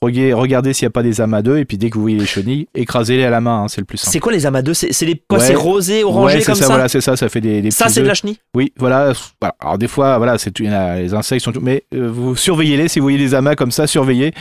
Regardez, 0.00 0.32
regardez 0.32 0.72
s'il 0.72 0.86
n'y 0.86 0.88
a 0.88 0.92
pas 0.92 1.02
des 1.02 1.20
amas 1.20 1.42
d'œufs. 1.42 1.60
Et 1.60 1.64
puis 1.66 1.76
dès 1.76 1.90
que 1.90 1.96
vous 1.96 2.00
voyez 2.02 2.18
les 2.18 2.24
chenilles, 2.26 2.66
écradez-les 2.74 3.24
à 3.24 3.30
la 3.30 3.42
main. 3.42 3.66
c'est 3.68 3.82
le 3.82 3.86
plus 3.86 3.98
simple. 3.98 4.12
C'est 4.12 4.20
quoi 4.20 4.32
les 4.32 4.46
amas 4.46 4.62
d'œufs? 4.62 4.76
C'est 4.90 5.04
les 5.06 5.20
quoi 5.28 5.38
Ouais. 5.38 5.44
C'est 5.44 5.54
rosé, 5.54 6.04
orangé 6.04 6.38
ouais, 6.38 6.42
comme 6.42 6.54
ça, 6.54 6.62
ça, 6.62 6.66
Voilà, 6.72 6.88
c'est 6.88 7.02
ça. 7.02 7.16
Ça 7.16 7.28
fait 7.28 7.42
des, 7.42 7.60
des 7.60 7.70
Ça, 7.70 7.90
c'est 7.90 8.00
de 8.00 8.06
la 8.06 8.14
chenille? 8.14 8.38
Oui, 8.54 8.72
voilà. 8.78 9.12
Alors 9.60 9.76
des 9.76 9.88
fois, 9.88 10.16
voilà, 10.16 10.38
c'est 10.38 10.58
les 10.58 11.12
insectes 11.12 11.44
sont. 11.44 11.52
Mais 11.60 11.84
euh, 11.94 12.08
vous 12.10 12.34
surveillez-les. 12.34 12.88
Si 12.88 12.98
vous 12.98 13.04
voyez 13.04 13.18
des 13.18 13.34
amas 13.34 13.56
comme 13.56 13.70
ça, 13.70 13.86
surveillez. 13.86 14.32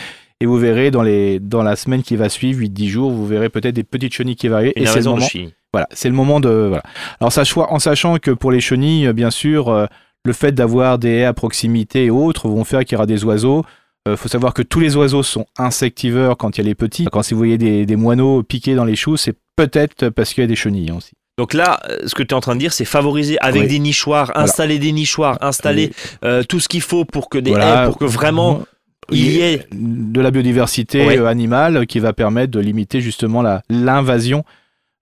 Et 0.42 0.46
vous 0.46 0.58
verrez 0.58 0.92
dans, 0.92 1.02
les, 1.04 1.40
dans 1.40 1.64
la 1.64 1.76
semaine 1.76 2.04
qui 2.04 2.16
va 2.18 2.28
suivre, 2.30 2.60
8-10 2.62 2.88
jours, 2.90 3.12
vous 3.12 3.26
verrez 3.26 3.50
peut-être 3.50 3.76
des 3.76 3.84
petites 3.84 4.14
chenilles 4.14 4.36
qui 4.36 4.48
arriver. 4.50 4.74
Une 4.76 4.84
et 4.84 4.86
c'est 4.88 5.00
le 5.00 5.06
moment. 5.06 5.26
Voilà, 5.72 5.88
c'est 5.92 6.10
le 6.10 6.16
moment 6.16 6.40
de. 6.40 6.50
Voilà. 6.50 6.84
Alors, 7.20 7.32
sachant- 7.32 7.68
en 7.70 7.80
sachant 7.80 8.18
que 8.18 8.32
pour 8.32 8.52
les 8.52 8.60
chenilles, 8.62 9.12
bien 9.14 9.32
sûr, 9.32 9.70
euh, 9.70 9.86
le 10.26 10.34
fait 10.34 10.52
d'avoir 10.54 10.98
des 11.00 11.10
haies 11.10 11.26
à 11.26 11.34
proximité 11.34 12.06
et 12.06 12.10
autres 12.10 12.48
vont 12.50 12.64
faire 12.66 12.82
qu'il 12.84 12.94
y 12.94 12.96
aura 12.96 13.06
des 13.06 13.24
oiseaux. 13.24 13.64
Il 14.08 14.18
faut 14.18 14.28
savoir 14.30 14.54
que 14.54 14.62
tous 14.62 14.80
les 14.80 14.96
oiseaux 14.96 15.24
sont 15.24 15.46
insectiveurs 15.58 16.38
quand 16.38 16.58
il 16.58 16.62
y 16.62 16.64
a 16.64 16.68
les 16.68 16.76
petits. 16.76 17.06
Quand 17.12 17.24
si 17.24 17.34
vous 17.34 17.40
voyez 17.40 17.58
des, 17.58 17.86
des 17.88 17.96
moineaux 17.96 18.44
piqués 18.44 18.76
dans 18.76 18.86
les 18.86 18.96
choux, 18.96 19.18
c'est 19.18 19.36
peut-être 19.56 20.10
parce 20.10 20.34
qu'il 20.34 20.42
y 20.42 20.46
a 20.46 20.48
des 20.48 20.56
chenilles 20.56 20.92
hein, 20.92 20.98
aussi. 20.98 21.14
Donc 21.40 21.54
là, 21.54 21.80
euh, 21.90 21.98
ce 22.06 22.14
que 22.14 22.22
tu 22.24 22.30
es 22.30 22.34
en 22.34 22.40
train 22.40 22.54
de 22.56 22.60
dire, 22.60 22.72
c'est 22.72 22.86
favoriser 22.86 23.38
avec 23.42 23.64
Oui. 23.64 23.68
des 23.68 23.80
nichoirs, 23.80 24.32
installer 24.38 24.78
des 24.80 24.92
nichoirs, 24.92 25.38
installer 25.42 25.92
euh, 26.24 26.44
tout 26.44 26.60
ce 26.60 26.70
qu'il 26.70 26.82
faut 26.82 27.04
pour 27.04 27.30
que 27.30 27.38
des 27.40 27.50
Voilà. 27.52 27.84
haies, 27.84 27.88
pour 27.88 27.98
que 27.98 28.06
vraiment 28.06 28.64
il 29.12 29.32
y 29.32 29.42
ait 29.42 29.66
de 29.72 30.22
la 30.22 30.32
biodiversité 30.32 31.06
Ouais. 31.06 31.18
euh, 31.20 31.28
animale 31.28 31.86
qui 31.88 32.00
va 32.00 32.14
permettre 32.14 32.52
de 32.52 32.60
limiter 32.60 33.02
justement 33.02 33.44
l'invasion 33.70 34.44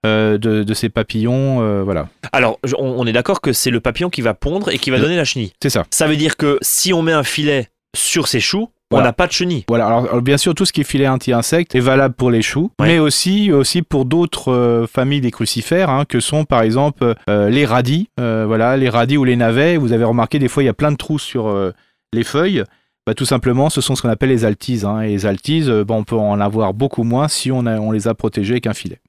euh, 0.06 0.38
de, 0.38 0.64
de 0.64 0.74
ces 0.74 0.90
papillons. 0.90 1.62
euh, 1.62 1.82
voilà, 1.84 2.10
Alors, 2.34 2.60
on, 2.78 2.86
on 2.98 3.06
est 3.08 3.14
d'accord 3.14 3.40
que 3.40 3.54
c'est 3.54 3.72
le 3.72 3.80
papillon 3.80 4.10
qui 4.10 4.22
va 4.22 4.34
pondre 4.34 4.70
et 4.70 4.78
qui 4.78 4.90
va 4.90 5.00
donner 5.00 5.16
la 5.16 5.24
chenille. 5.26 5.54
c'est 5.62 5.70
ça. 5.70 5.86
Ça 5.92 6.08
veut 6.08 6.18
dire 6.18 6.36
que 6.36 6.58
si 6.62 6.92
on 6.94 7.02
met 7.02 7.14
un 7.14 7.24
filet 7.24 7.70
sur 7.96 8.28
ces 8.28 8.40
choux, 8.42 8.70
on 8.92 9.02
n'a 9.02 9.14
pas 9.14 9.26
de 9.26 9.32
chenille. 9.32 9.64
Voilà, 9.70 9.88
alors, 9.88 10.04
alors, 10.04 10.22
bien 10.22 10.38
sûr, 10.38 10.54
tout 10.54 10.66
ce 10.66 10.74
qui 10.74 10.82
est 10.82 10.84
filet 10.84 11.08
anti-insectes 11.08 11.74
est 11.74 11.80
valable 11.80 12.14
pour 12.14 12.30
les 12.30 12.44
choux, 12.44 12.70
Ouais. 12.80 12.88
mais 12.90 13.00
aussi, 13.00 13.52
aussi 13.52 13.82
pour 13.82 14.06
d'autres 14.06 14.52
euh, 14.52 14.86
familles 14.86 15.22
des 15.22 15.32
crucifères, 15.32 15.90
hein, 15.90 16.06
que 16.08 16.20
sont 16.20 16.46
par 16.46 16.62
exemple 16.62 17.16
les 17.28 17.66
radis, 17.66 18.10
voilà, 18.18 18.78
les 18.78 18.90
radis 18.90 19.18
ou 19.18 19.24
les 19.24 19.36
navets. 19.36 19.78
Vous 19.78 19.94
avez 19.94 20.04
remarqué, 20.04 20.38
des 20.38 20.48
fois, 20.48 20.62
il 20.62 20.68
y 20.68 20.70
a 20.70 20.74
plein 20.76 20.92
de 20.92 20.98
trous 20.98 21.18
sur 21.18 21.72
les 22.14 22.24
feuilles. 22.24 22.64
Bah, 23.06 23.14
tout 23.14 23.26
simplement, 23.26 23.70
ce 23.70 23.82
sont 23.82 23.96
ce 23.96 24.02
qu'on 24.02 24.10
appelle 24.10 24.30
les 24.30 24.46
altises. 24.46 24.86
hein, 24.86 25.02
et 25.02 25.10
les 25.10 25.26
altises, 25.26 25.70
euh, 25.70 25.84
bah, 25.84 25.94
on 25.96 26.04
peut 26.04 26.16
en 26.16 26.40
avoir 26.40 26.74
beaucoup 26.74 27.04
moins 27.04 27.28
si 27.28 27.52
on, 27.52 27.66
a- 27.66 27.78
on 27.80 27.92
les 27.92 28.08
a 28.08 28.14
protégées 28.14 28.54
avec 28.54 28.68
un 28.68 28.74
filet. 28.74 29.00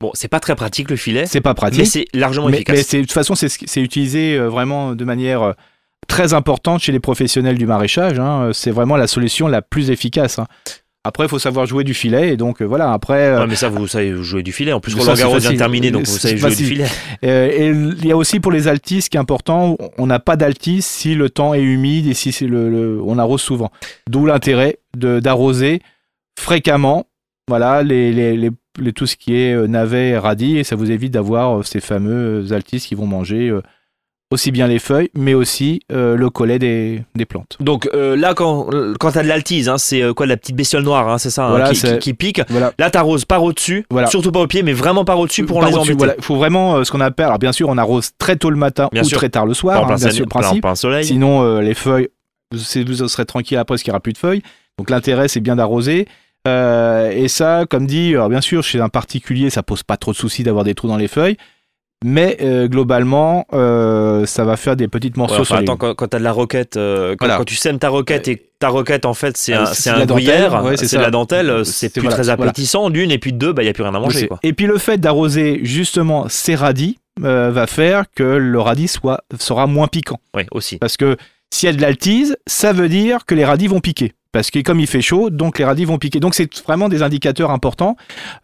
Bon, 0.00 0.10
c'est 0.14 0.28
pas 0.28 0.40
très 0.40 0.54
pratique 0.54 0.88
le 0.90 0.96
filet, 0.96 1.26
C'est 1.26 1.40
pas 1.42 1.52
pratique. 1.54 1.80
mais 1.80 1.84
c'est 1.84 2.06
largement 2.14 2.46
Mais, 2.48 2.56
efficace. 2.58 2.92
mais 2.92 2.98
de 3.00 3.04
toute 3.04 3.12
façon, 3.12 3.34
c'est 3.34 3.80
utilisé 3.82 4.34
euh, 4.36 4.48
vraiment 4.48 4.94
de 4.94 5.04
manière 5.04 5.42
euh, 5.42 5.52
très 6.08 6.32
importante 6.32 6.80
chez 6.80 6.92
les 6.92 7.00
professionnels 7.00 7.58
du 7.58 7.66
maraîchage. 7.66 8.18
hein. 8.18 8.50
C'est 8.54 8.70
vraiment 8.70 8.96
la 8.96 9.06
solution 9.06 9.46
la 9.48 9.60
plus 9.62 9.90
efficace. 9.90 10.38
hein. 10.38 10.46
Après, 11.02 11.24
il 11.24 11.28
faut 11.30 11.38
savoir 11.38 11.64
jouer 11.64 11.82
du 11.82 11.94
filet. 11.94 12.32
Et 12.32 12.36
donc, 12.36 12.60
euh, 12.60 12.66
voilà, 12.66 12.92
après, 12.92 13.28
euh, 13.28 13.40
Ouais, 13.40 13.46
mais 13.46 13.56
ça, 13.56 13.70
vous 13.70 13.86
savez 13.86 14.14
jouer 14.22 14.42
du 14.42 14.52
filet. 14.52 14.72
En 14.72 14.80
plus, 14.80 14.94
Roland 14.94 15.14
Garros 15.14 15.38
vient 15.38 15.52
de 15.52 15.56
terminer, 15.56 15.90
donc 15.90 16.06
vous 16.06 16.18
savez 16.18 16.36
jouer 16.36 16.50
du 16.54 16.64
filet. 16.64 16.86
euh, 17.24 17.48
et 17.50 17.68
il 17.70 18.06
y 18.06 18.12
a 18.12 18.16
aussi 18.18 18.38
pour 18.38 18.52
les 18.52 18.68
altises, 18.68 19.04
ce 19.04 19.10
qui 19.10 19.16
est 19.16 19.20
important, 19.20 19.78
on 19.96 20.06
n'a 20.06 20.18
pas 20.18 20.36
d'altise 20.36 20.84
si 20.84 21.14
le 21.14 21.30
temps 21.30 21.54
est 21.54 21.62
humide 21.62 22.06
et 22.06 22.12
si 22.14 22.32
c'est 22.32 22.46
le, 22.46 22.68
le- 22.68 23.00
on 23.02 23.18
arrose 23.18 23.40
souvent. 23.40 23.70
D'où 24.10 24.26
l'intérêt 24.26 24.78
d'arroser 24.94 25.80
fréquemment 26.38 27.06
voilà, 27.48 27.82
les, 27.82 28.12
les- 28.12 28.36
les- 28.36 28.50
les- 28.78 28.92
tout 28.92 29.06
ce 29.06 29.16
qui 29.16 29.34
est 29.36 29.52
euh, 29.54 29.66
navet 29.66 30.10
et 30.10 30.18
radis. 30.18 30.58
Et 30.58 30.64
ça 30.64 30.76
vous 30.76 30.90
évite 30.90 31.12
d'avoir 31.12 31.66
ces 31.66 31.80
fameux 31.80 32.52
altises 32.52 32.86
qui 32.86 32.94
vont 32.94 33.06
manger 33.06 33.48
euh, 33.48 33.62
aussi 34.32 34.52
bien 34.52 34.68
les 34.68 34.78
feuilles, 34.78 35.10
mais 35.16 35.34
aussi 35.34 35.80
euh, 35.92 36.14
le 36.16 36.30
collet 36.30 36.58
des, 36.60 37.02
des 37.16 37.24
plantes. 37.24 37.56
Donc 37.58 37.88
euh, 37.94 38.16
là, 38.16 38.32
quand, 38.34 38.68
quand 39.00 39.10
t'as 39.12 39.22
de 39.24 39.28
l'altise, 39.28 39.68
hein, 39.68 39.76
c'est 39.76 40.02
euh, 40.02 40.14
quoi 40.14 40.26
la 40.26 40.36
petite 40.36 40.54
bestiole 40.54 40.84
noire, 40.84 41.08
hein, 41.08 41.18
c'est 41.18 41.30
ça, 41.30 41.46
hein, 41.46 41.50
Voilà, 41.50 41.68
qui, 41.70 41.74
c'est- 41.76 41.94
qui- 41.98 42.10
qui 42.10 42.14
pique. 42.14 42.40
Voilà. 42.48 42.72
Là, 42.78 42.90
t'arroses 42.90 43.24
par 43.24 43.42
au-dessus, 43.42 43.84
Voilà. 43.90 44.06
surtout 44.06 44.30
pas 44.30 44.40
au 44.40 44.46
pied, 44.46 44.62
mais 44.62 44.72
vraiment 44.72 45.04
par 45.04 45.18
au-dessus 45.18 45.44
pour 45.44 45.58
Par 45.60 45.68
les 45.68 45.76
embêter. 45.76 46.06
Il 46.18 46.24
faut 46.24 46.36
vraiment 46.36 46.84
ce 46.84 46.92
qu'on 46.92 47.00
appelle. 47.00 47.26
Alors, 47.26 47.38
bien 47.40 47.52
sûr, 47.52 47.68
on 47.68 47.76
arrose 47.76 48.10
très 48.18 48.36
tôt 48.36 48.50
le 48.50 48.56
matin 48.56 48.88
Bien 48.92 49.02
ou 49.02 49.04
sûr. 49.06 49.18
très 49.18 49.30
tard 49.30 49.46
le 49.46 49.54
soir, 49.54 49.84
plein, 49.86 49.94
hein, 49.94 49.98
bien 49.98 50.10
sûr, 50.10 50.26
principe. 50.26 50.64
soleil. 50.74 51.04
Sinon, 51.04 51.58
les 51.60 51.74
feuilles, 51.74 52.08
vous, 52.52 52.58
vous 52.86 53.08
serez 53.08 53.26
tranquille 53.26 53.58
après 53.58 53.74
parce 53.74 53.82
qu'il 53.82 53.90
n'y 53.90 53.94
aura 53.94 54.00
plus 54.00 54.12
de 54.12 54.18
feuilles. 54.18 54.42
Donc, 54.78 54.90
l'intérêt, 54.90 55.26
c'est 55.26 55.40
bien 55.40 55.56
d'arroser. 55.56 56.06
Et 56.46 57.26
ça, 57.28 57.64
comme 57.68 57.86
dit, 57.86 58.10
alors 58.14 58.28
bien 58.28 58.40
sûr, 58.40 58.62
chez 58.62 58.80
un 58.80 58.88
particulier, 58.88 59.50
ça 59.50 59.62
pose 59.64 59.82
pas 59.82 59.96
trop 59.96 60.12
de 60.12 60.16
soucis 60.16 60.44
d'avoir 60.44 60.64
des 60.64 60.74
trous 60.74 60.88
dans 60.88 60.96
les 60.96 61.08
feuilles. 61.08 61.36
Mais 62.04 62.38
euh, 62.40 62.66
globalement, 62.66 63.46
euh, 63.52 64.24
ça 64.24 64.44
va 64.44 64.56
faire 64.56 64.74
des 64.74 64.88
petites 64.88 65.18
morceaux 65.18 65.34
Ouais, 65.34 65.40
enfin, 65.42 65.46
sur 65.48 65.56
les 65.58 65.62
attends, 65.64 65.76
quand, 65.76 65.94
quand 65.94 66.08
tu 66.08 66.16
as 66.16 66.18
de 66.18 66.24
la 66.24 66.32
roquette, 66.32 66.76
euh, 66.78 67.10
quand, 67.10 67.26
Voilà. 67.26 67.36
quand 67.36 67.44
tu 67.44 67.56
sèmes 67.56 67.78
ta 67.78 67.90
roquette 67.90 68.26
et 68.28 68.36
que 68.36 68.42
ta 68.58 68.68
roquette, 68.68 69.04
en 69.04 69.12
fait, 69.12 69.36
c'est 69.36 69.52
un, 69.52 69.66
c'est 69.66 69.82
c'est 69.82 69.90
de 69.90 69.96
un 69.96 69.98
la 69.98 70.06
dentelle, 70.06 70.24
gruyère, 70.24 70.64
ouais, 70.64 70.76
c'est 70.78 70.84
c'est 70.86 70.92
ça. 70.92 70.98
de 70.98 71.02
la 71.02 71.10
dentelle, 71.10 71.64
c'est 71.66 71.72
c'est- 71.72 71.90
plus 71.90 72.00
voilà, 72.00 72.16
très 72.16 72.24
voilà. 72.34 72.44
appétissant, 72.50 72.88
d'une, 72.88 73.10
et 73.10 73.18
puis 73.18 73.32
de 73.34 73.38
deux, 73.38 73.52
bah, 73.52 73.62
il 73.62 73.66
n'y 73.66 73.70
a 73.70 73.74
plus 73.74 73.82
rien 73.82 73.94
à 73.94 74.00
manger. 74.00 74.28
Quoi. 74.28 74.38
Et 74.42 74.54
puis 74.54 74.66
le 74.66 74.78
fait 74.78 74.98
d'arroser 74.98 75.60
justement 75.62 76.26
ces 76.30 76.54
radis 76.54 76.98
va 77.20 77.66
faire 77.66 78.04
que 78.14 78.22
le 78.22 78.60
radis 78.60 78.88
soit, 78.88 79.20
sera 79.38 79.66
moins 79.66 79.86
piquant. 79.88 80.18
Ouais, 80.34 80.46
aussi. 80.52 80.78
Parce 80.78 80.96
que 80.96 81.18
s'il 81.52 81.66
y 81.66 81.70
a 81.70 81.76
de 81.76 81.82
l'altise, 81.82 82.36
ça 82.46 82.72
veut 82.72 82.88
dire 82.88 83.26
que 83.26 83.34
les 83.34 83.44
radis 83.44 83.66
vont 83.66 83.80
piquer. 83.80 84.14
Parce 84.32 84.50
que 84.50 84.60
comme 84.60 84.80
il 84.80 84.86
fait 84.86 85.02
chaud, 85.02 85.28
donc 85.28 85.58
les 85.58 85.64
radis 85.66 85.84
vont 85.84 85.98
piquer. 85.98 86.18
Donc 86.20 86.34
c'est 86.34 86.48
vraiment 86.62 86.88
des 86.88 87.02
indicateurs 87.02 87.50
importants. 87.50 87.96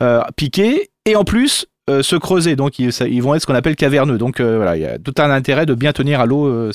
Euh, 0.03 0.21
piquer 0.37 0.91
et 1.07 1.17
en 1.17 1.25
plus 1.25 1.67
euh, 1.89 2.03
se 2.03 2.17
creuser. 2.17 2.57
Donc 2.57 2.79
ils, 2.79 2.93
ça- 2.93 3.07
ils 3.09 3.23
vont 3.23 3.35
être 3.35 3.43
ce 3.43 3.47
qu'on 3.47 3.55
appelle 3.55 3.77
caverneux. 3.77 4.19
Donc 4.19 4.41
euh, 4.41 4.57
voilà, 4.57 4.77
il 4.77 4.83
y 4.83 4.87
a 4.87 4.99
tout 4.99 5.15
un 5.19 5.31
intérêt 5.31 5.67
de 5.67 5.75
bien 5.75 5.93
tenir 5.93 6.21
à 6.21 6.27
l'eau 6.27 6.47
euh, 6.47 6.73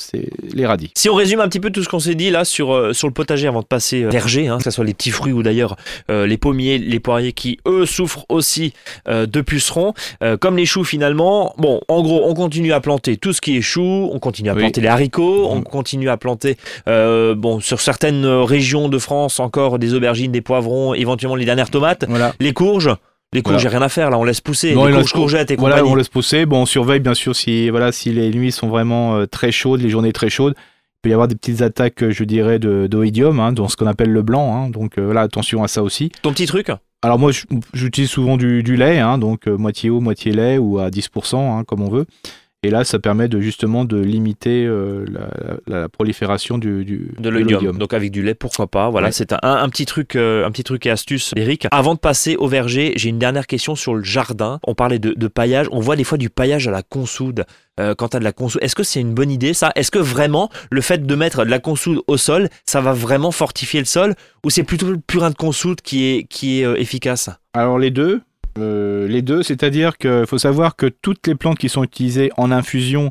les 0.54 0.66
radis. 0.66 0.90
Si 0.96 1.08
on 1.10 1.14
résume 1.14 1.40
un 1.40 1.48
petit 1.48 1.60
peu 1.60 1.70
tout 1.70 1.82
ce 1.82 1.88
qu'on 1.88 1.98
s'est 1.98 2.14
dit 2.14 2.30
là 2.30 2.44
sur, 2.44 2.94
sur 2.94 3.08
le 3.08 3.14
potager 3.14 3.46
avant 3.46 3.60
de 3.60 3.66
passer 3.66 4.04
verger, 4.04 4.48
hein, 4.48 4.58
que 4.58 4.64
ce 4.64 4.70
soit 4.70 4.84
les 4.84 4.94
petits 4.94 5.10
fruits 5.10 5.32
ou 5.32 5.42
d'ailleurs 5.42 5.76
les 6.08 6.36
pommiers, 6.36 6.78
les 6.78 7.00
poiriers 7.00 7.32
qui 7.32 7.58
eux 7.66 7.86
souffrent 7.86 8.24
aussi 8.28 8.72
de 9.08 9.40
pucerons, 9.40 9.94
comme 10.40 10.56
les 10.56 10.66
choux 10.66 10.84
finalement. 10.84 11.54
Bon, 11.58 11.80
en 11.88 12.02
gros, 12.02 12.22
on 12.24 12.34
continue 12.34 12.72
à 12.72 12.80
planter 12.80 13.16
tout 13.16 13.32
ce 13.32 13.40
qui 13.40 13.56
est 13.56 13.60
choux, 13.62 14.08
on 14.12 14.18
continue 14.18 14.50
à 14.50 14.54
Oui. 14.54 14.60
planter 14.60 14.80
les 14.80 14.88
haricots, 14.88 15.46
on 15.48 15.56
Mhm. 15.56 15.64
continue 15.64 16.08
à 16.08 16.16
planter, 16.16 16.56
bon, 16.86 17.60
sur 17.60 17.80
certaines 17.80 18.26
régions 18.26 18.88
de 18.88 18.98
France 18.98 19.40
encore 19.40 19.78
des 19.78 19.94
aubergines, 19.94 20.32
des 20.32 20.40
poivrons, 20.40 20.94
éventuellement 20.94 21.36
les 21.36 21.44
dernières 21.44 21.70
tomates, 21.70 22.04
Voilà. 22.08 22.32
les 22.40 22.52
courges. 22.52 22.90
Les 23.32 23.40
courges, 23.42 23.54
Voilà. 23.54 23.62
j'ai 23.62 23.68
rien 23.76 23.82
à 23.82 23.88
faire 23.88 24.10
là, 24.10 24.18
on 24.18 24.24
laisse 24.24 24.40
pousser. 24.40 24.74
Non, 24.74 24.84
les 24.86 24.92
courges, 24.94 25.12
courgettes 25.12 25.50
et 25.50 25.56
Voilà, 25.56 25.76
compagnie. 25.76 25.92
on 25.92 25.96
laisse 25.96 26.08
pousser. 26.08 26.44
Bon, 26.46 26.62
on 26.62 26.66
surveille 26.66 27.00
bien 27.00 27.14
sûr 27.14 27.34
si, 27.34 27.70
voilà, 27.70 27.90
si 27.92 28.12
les 28.12 28.30
nuits 28.30 28.52
sont 28.52 28.68
vraiment 28.68 29.16
euh, 29.16 29.26
très 29.26 29.50
chaudes, 29.52 29.80
les 29.80 29.88
journées 29.90 30.12
très 30.12 30.28
chaudes. 30.30 30.54
Il 30.56 31.00
peut 31.02 31.10
y 31.10 31.12
avoir 31.14 31.28
des 31.28 31.34
petites 31.34 31.62
attaques, 31.62 32.02
euh, 32.02 32.10
je 32.10 32.24
dirais, 32.24 32.58
de- 32.58 32.86
d'oïdium, 32.86 33.40
hein, 33.40 33.52
dans 33.52 33.68
ce 33.68 33.76
qu'on 33.76 33.86
appelle 33.86 34.10
le 34.12 34.22
blanc. 34.22 34.54
hein. 34.66 34.68
donc 34.70 34.98
euh, 34.98 35.04
voilà, 35.06 35.22
attention 35.22 35.62
à 35.64 35.68
ça 35.68 35.82
aussi. 35.82 36.12
Ton 36.22 36.32
petit 36.32 36.46
truc? 36.46 36.68
Alors 37.04 37.18
moi, 37.18 37.32
j'utilise 37.74 38.10
souvent 38.10 38.36
du, 38.36 38.62
du 38.62 38.76
lait, 38.76 38.98
hein, 39.00 39.18
donc 39.18 39.48
euh, 39.48 39.56
moitié 39.56 39.90
eau, 39.90 39.98
moitié 40.00 40.30
lait, 40.32 40.58
ou 40.58 40.78
à 40.78 40.88
10%, 40.90 41.36
hein, 41.58 41.64
comme 41.64 41.80
on 41.82 41.88
veut. 41.90 42.06
Et 42.64 42.70
là, 42.70 42.84
ça 42.84 43.00
permet 43.00 43.28
de 43.28 43.40
justement 43.40 43.84
de 43.84 43.96
limiter 43.98 44.64
euh, 44.64 45.04
la, 45.10 45.28
la- 45.66 45.80
la 45.80 45.88
prolifération 45.88 46.58
du, 46.58 46.84
du- 46.84 47.10
de 47.18 47.28
l'oïdium. 47.28 47.76
Donc 47.76 47.92
avec 47.92 48.12
du 48.12 48.22
lait, 48.22 48.34
pourquoi 48.34 48.68
pas. 48.68 48.88
Voilà, 48.88 49.08
Ouais. 49.08 49.12
c'est 49.12 49.32
un, 49.32 49.38
un 49.42 49.68
petit 49.68 49.84
truc, 49.84 50.14
euh, 50.14 50.46
un 50.46 50.50
petit 50.52 50.62
truc 50.62 50.86
et 50.86 50.90
astuce, 50.90 51.32
Eric. 51.34 51.66
Avant 51.72 51.94
de 51.94 51.98
passer 51.98 52.36
au 52.36 52.46
verger, 52.46 52.92
j'ai 52.94 53.08
une 53.08 53.18
dernière 53.18 53.48
question 53.48 53.74
sur 53.74 53.94
le 53.96 54.04
jardin. 54.04 54.60
On 54.64 54.74
parlait 54.76 55.00
de, 55.00 55.12
de 55.12 55.26
paillage. 55.28 55.66
On 55.72 55.80
voit 55.80 55.96
des 55.96 56.04
fois 56.04 56.18
du 56.18 56.30
paillage 56.30 56.68
à 56.68 56.70
la 56.70 56.82
consoude. 56.82 57.46
Euh, 57.80 57.94
quand 57.96 58.10
tu 58.10 58.16
as 58.16 58.20
de 58.20 58.24
la 58.24 58.32
consoude, 58.32 58.62
est-ce 58.62 58.76
que 58.76 58.84
c'est 58.84 59.00
une 59.00 59.14
bonne 59.14 59.30
idée 59.32 59.54
ça? 59.54 59.72
Est-ce 59.74 59.90
que 59.90 59.98
vraiment 59.98 60.48
le 60.70 60.82
fait 60.82 61.04
de 61.04 61.14
mettre 61.16 61.44
de 61.44 61.50
la 61.50 61.58
consoude 61.58 62.02
au 62.06 62.16
sol, 62.16 62.48
ça 62.64 62.80
va 62.80 62.92
vraiment 62.92 63.32
fortifier 63.32 63.80
le 63.80 63.86
sol? 63.86 64.14
Ou 64.44 64.50
c'est 64.50 64.62
plutôt 64.62 64.88
le 64.90 64.98
purin 64.98 65.30
de 65.30 65.34
consoude 65.34 65.80
qui 65.80 66.04
est 66.04 66.24
qui 66.28 66.60
est 66.62 66.80
efficace? 66.80 67.28
Alors 67.54 67.78
les 67.78 67.90
deux, 67.90 68.20
euh, 68.58 69.08
les 69.08 69.22
deux, 69.22 69.42
c'est-à-dire 69.42 69.96
qu'il 69.98 70.26
faut 70.26 70.38
savoir 70.38 70.76
que 70.76 70.86
toutes 70.86 71.26
les 71.26 71.34
plantes 71.34 71.58
qui 71.58 71.68
sont 71.68 71.82
utilisées 71.84 72.30
en 72.36 72.50
infusion, 72.52 73.10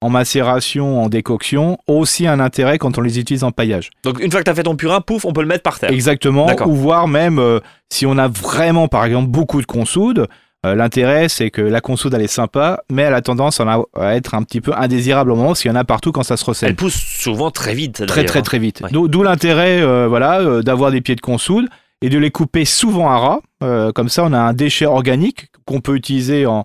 en 0.00 0.10
macération, 0.10 1.00
en 1.02 1.08
décoction, 1.08 1.78
ont 1.86 1.98
aussi 1.98 2.26
un 2.26 2.40
intérêt 2.40 2.78
quand 2.78 2.98
on 2.98 3.00
les 3.00 3.20
utilise 3.20 3.44
en 3.44 3.52
paillage. 3.52 3.90
Donc 4.02 4.20
une 4.20 4.30
fois 4.30 4.40
que 4.40 4.44
tu 4.44 4.50
as 4.50 4.54
fait 4.54 4.64
ton 4.64 4.74
purin, 4.76 5.00
pouf, 5.00 5.24
on 5.24 5.32
peut 5.32 5.42
le 5.42 5.46
mettre 5.46 5.62
par 5.62 5.78
terre. 5.78 5.90
Exactement. 5.90 6.48
Ou 6.66 6.74
voire 6.74 7.06
même 7.06 7.38
euh, 7.38 7.60
si 7.90 8.06
on 8.06 8.18
a 8.18 8.26
vraiment, 8.28 8.88
par 8.88 9.04
exemple, 9.04 9.28
beaucoup 9.30 9.60
de 9.60 9.66
consoude. 9.66 10.26
euh, 10.66 10.74
L'intérêt, 10.74 11.28
c'est 11.28 11.50
que 11.50 11.62
la 11.62 11.80
consoude, 11.80 12.14
elle 12.14 12.22
est 12.22 12.26
sympa, 12.26 12.82
mais 12.90 13.02
elle 13.02 13.14
a 13.14 13.20
tendance 13.22 13.60
à 13.60 14.16
être 14.16 14.34
un 14.34 14.42
petit 14.42 14.60
peu 14.60 14.72
indésirable 14.76 15.30
au 15.30 15.36
moment, 15.36 15.48
parce 15.50 15.62
qu'il 15.62 15.70
y 15.70 15.72
en 15.72 15.76
a 15.76 15.84
partout 15.84 16.10
quand 16.10 16.24
ça 16.24 16.36
se 16.36 16.42
Elle 16.42 16.48
recèle. 16.48 16.74
pousse 16.76 16.94
souvent 16.96 17.52
très 17.52 17.74
vite. 17.74 18.04
Très, 18.06 18.24
très, 18.24 18.40
hein. 18.40 18.42
très 18.42 18.58
vite. 18.58 18.80
Ouais. 18.80 18.88
D'où 18.90 19.22
l'intérêt 19.22 19.84
voilà, 20.08 20.62
d'avoir 20.62 20.90
des 20.90 21.00
pieds 21.00 21.14
de 21.14 21.20
consoude 21.20 21.68
et 22.02 22.08
de 22.08 22.18
les 22.18 22.30
couper 22.30 22.64
souvent 22.64 23.08
à 23.10 23.18
ras. 23.18 23.40
Euh, 23.62 23.92
comme 23.92 24.08
ça, 24.08 24.24
on 24.24 24.32
a 24.32 24.38
un 24.38 24.52
déchet 24.52 24.86
organique 24.86 25.46
qu'on 25.66 25.80
peut 25.80 25.94
utiliser 25.94 26.46
en, 26.46 26.64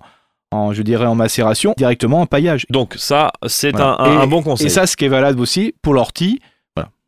en, 0.50 0.72
je 0.72 0.82
dirais, 0.82 1.06
en 1.06 1.14
macération, 1.14 1.74
directement 1.76 2.20
en 2.20 2.26
paillage. 2.26 2.66
Donc 2.70 2.94
ça, 2.98 3.30
c'est 3.46 3.70
Voilà. 3.70 3.96
un, 4.00 4.18
un- 4.20 4.26
bon 4.26 4.42
conseil. 4.42 4.66
Et 4.66 4.70
ça, 4.70 4.86
ce 4.86 4.96
qui 4.96 5.04
est 5.04 5.08
valable 5.08 5.40
aussi 5.40 5.74
pour 5.82 5.94
l'ortie, 5.94 6.40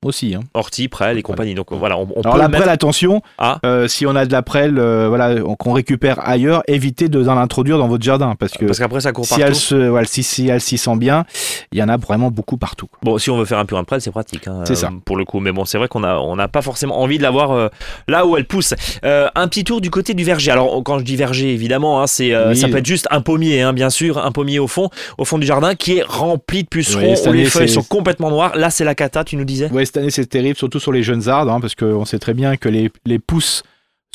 aussi. 0.07 0.35
hein. 0.35 0.41
Ortie, 0.55 0.89
prêle 0.89 1.19
et 1.19 1.23
compagnie. 1.23 1.55
Donc 1.55 1.67
voilà, 1.73 1.99
on, 1.99 2.09
on 2.17 2.21
Alors 2.23 2.35
peut 2.35 2.41
la 2.41 2.49
mettre 2.49 2.63
prêle, 2.63 2.73
attention, 2.73 3.23
Ah. 3.39 3.59
euh, 3.67 3.87
si 3.87 4.07
on 4.07 4.17
a 4.17 4.25
de 4.25 4.33
la 4.33 4.41
prêle 4.43 4.79
euh, 4.79 5.09
voilà, 5.09 5.37
qu'on 5.59 5.73
récupère 5.73 6.27
ailleurs, 6.27 6.63
évitez 6.69 7.09
de 7.09 7.23
d'en 7.23 7.35
l'introduire 7.35 7.77
dans 7.79 7.87
votre 7.89 8.03
jardin 8.03 8.35
parce 8.39 8.53
que 8.53 8.65
parce 8.65 8.79
qu'après 8.79 9.01
ça 9.01 9.13
court 9.13 9.27
si 9.27 9.31
partout. 9.35 9.45
elle, 9.47 9.55
se, 9.55 9.75
voilà, 9.89 10.07
si, 10.07 10.23
si 10.23 10.49
elle 10.49 10.61
s'y 10.63 10.79
sent 10.79 10.97
bien, 10.97 11.25
il 11.73 11.79
y 11.79 11.83
en 11.83 11.89
a 11.89 11.97
vraiment 11.99 12.31
beaucoup 12.31 12.57
partout. 12.57 12.89
Bon, 13.03 13.19
si 13.19 13.29
on 13.31 13.37
veut 13.37 13.45
faire 13.45 13.59
un 13.59 13.67
purin 13.67 13.83
de 13.83 13.87
prêle, 13.87 14.01
c'est 14.01 14.11
pratique. 14.11 14.49
hein, 14.49 14.63
C'est 14.65 14.73
euh, 14.73 14.77
ça. 14.77 14.91
Pour 15.05 15.17
le 15.19 15.25
coup. 15.25 15.41
Mais 15.41 15.53
bon, 15.53 15.65
c'est 15.67 15.77
vrai 15.79 15.89
qu'on 15.89 16.03
a, 16.05 16.17
on 16.17 16.37
n'a 16.37 16.49
pas 16.49 16.63
forcément 16.63 17.01
envie 17.01 17.19
de 17.19 17.23
l'avoir 17.23 17.51
euh, 17.53 17.69
là 18.09 18.25
où 18.27 18.37
elle 18.39 18.47
pousse. 18.47 18.73
Euh, 19.05 19.29
un 19.35 19.49
petit 19.49 19.65
tour 19.65 19.81
du 19.83 19.91
côté 19.91 20.15
du 20.15 20.25
verger. 20.25 20.51
Alors, 20.51 20.83
quand 20.83 20.99
je 20.99 21.05
dis 21.05 21.17
verger, 21.17 21.53
évidemment, 21.53 22.01
hein, 22.03 22.07
c'est, 22.07 22.33
euh, 22.33 22.51
Oui. 22.51 22.57
ça 22.57 22.69
peut 22.69 22.79
être 22.79 22.87
juste 22.87 23.07
un 23.11 23.21
pommier, 23.21 23.61
hein, 23.61 23.73
bien 23.75 23.91
sûr, 23.91 24.17
un 24.19 24.33
pommier 24.33 24.59
au 24.59 24.67
fond, 24.67 24.89
au 25.19 25.25
fond 25.27 25.37
du 25.39 25.47
jardin 25.47 25.75
qui 25.75 25.99
est 25.99 26.03
rempli 26.03 26.63
de 26.63 26.69
pucerons 26.69 27.15
Oui, 27.23 27.29
où 27.29 27.33
les 27.33 27.45
feuilles 27.45 27.69
sont 27.69 27.83
complètement 27.83 28.31
noires. 28.31 28.57
Là, 28.57 28.71
c'est 28.71 28.85
la 28.85 28.95
cata, 28.95 29.25
tu 29.25 29.37
nous 29.37 29.45
disais? 29.45 29.71
Ouais, 29.71 29.85
cette 29.91 29.97
année 29.97 30.11
c'est 30.11 30.27
terrible, 30.27 30.57
surtout 30.57 30.79
sur 30.79 30.93
les 30.93 31.03
jeunes 31.03 31.29
arbres, 31.29 31.51
hein, 31.51 31.61
parce 31.61 31.75
qu'on 31.75 32.05
sait 32.05 32.21
très 32.21 32.33
bien 32.33 32.57
que 32.57 32.69
les, 32.69 33.19
pousses 33.19 33.65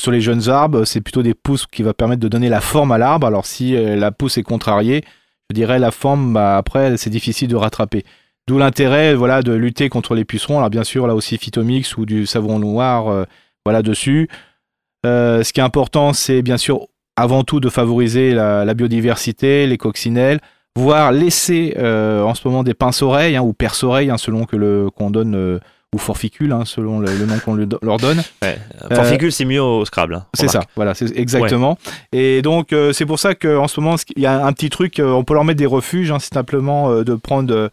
sur 0.00 0.10
les 0.10 0.22
jeunes 0.22 0.48
arbres, 0.48 0.86
c'est 0.86 1.02
plutôt 1.02 1.22
des 1.22 1.34
pousses 1.34 1.66
qui 1.66 1.82
va 1.82 1.92
permettre 1.92 2.22
de 2.22 2.28
donner 2.28 2.48
la 2.48 2.62
forme 2.62 2.92
à 2.92 2.98
l'arbre. 2.98 3.26
Alors 3.26 3.44
si 3.44 3.76
euh, 3.76 3.94
la 3.94 4.10
pousse 4.10 4.38
est 4.38 4.42
contrariée, 4.42 5.04
je 5.50 5.54
dirais 5.54 5.78
la 5.78 5.90
forme, 5.90 6.32
bah, 6.32 6.56
après 6.56 6.96
c'est 6.96 7.10
difficile 7.10 7.48
de 7.48 7.56
rattraper. 7.56 8.04
D'où 8.48 8.56
l'intérêt, 8.56 9.14
voilà, 9.14 9.42
de 9.42 9.52
lutter 9.52 9.90
contre 9.90 10.14
les 10.14 10.24
pucerons. 10.24 10.56
Alors 10.56 10.70
bien 10.70 10.84
sûr, 10.84 11.06
là 11.06 11.14
aussi 11.14 11.36
Phytomix 11.36 11.98
ou 11.98 12.06
du 12.06 12.24
savon 12.24 12.58
noir, 12.58 13.08
euh, 13.08 13.24
voilà 13.66 13.82
dessus. 13.82 14.30
Euh, 15.04 15.42
ce 15.42 15.52
qui 15.52 15.60
est 15.60 15.64
important, 15.64 16.14
c'est 16.14 16.40
bien 16.40 16.56
sûr 16.56 16.86
avant 17.16 17.44
tout 17.44 17.60
de 17.60 17.68
favoriser 17.68 18.32
la 18.32 18.74
biodiversité, 18.74 19.66
les 19.66 19.78
coccinelles, 19.78 20.40
voire 20.76 21.10
laisser 21.10 21.74
euh, 21.78 22.22
en 22.22 22.34
ce 22.34 22.46
moment 22.46 22.62
des 22.62 22.74
pinces-oreilles 22.74 23.34
hein, 23.36 23.42
ou 23.42 23.52
perce-oreilles, 23.52 24.10
hein, 24.10 24.18
selon 24.18 24.44
que 24.44 24.54
le 24.56 24.88
qu'on 24.94 25.10
donne 25.10 25.34
euh, 25.34 25.58
ou 25.94 25.98
forficules, 25.98 26.52
hein, 26.52 26.62
selon 26.64 27.00
le, 27.00 27.06
le 27.06 27.26
nom 27.26 27.38
qu'on 27.44 27.54
le- 27.54 27.66
leur 27.82 27.96
donne. 27.96 28.22
ouais. 28.42 28.58
Euh, 28.90 28.94
Forficule, 28.94 29.32
c'est 29.32 29.44
mieux 29.44 29.62
au 29.62 29.84
Scrabble. 29.84 30.22
C'est 30.34 30.48
ça, 30.48 30.60
voilà, 30.76 30.94
c'est 30.94 31.16
exactement. 31.16 31.78
Et 32.12 32.42
donc 32.42 32.72
euh, 32.72 32.92
c'est 32.92 33.06
pour 33.06 33.18
ça 33.18 33.34
qu'en 33.34 33.66
ce 33.66 33.80
moment, 33.80 33.96
il 34.14 34.22
y 34.22 34.26
a 34.26 34.44
un 34.44 34.52
petit 34.52 34.68
truc, 34.70 34.98
euh, 35.00 35.10
on 35.12 35.24
peut 35.24 35.34
leur 35.34 35.44
mettre 35.44 35.58
des 35.58 35.66
refuges, 35.66 36.10
hein, 36.12 36.18
c'est 36.20 36.34
simplement 36.34 37.02
de 37.02 37.14
prendre 37.14 37.70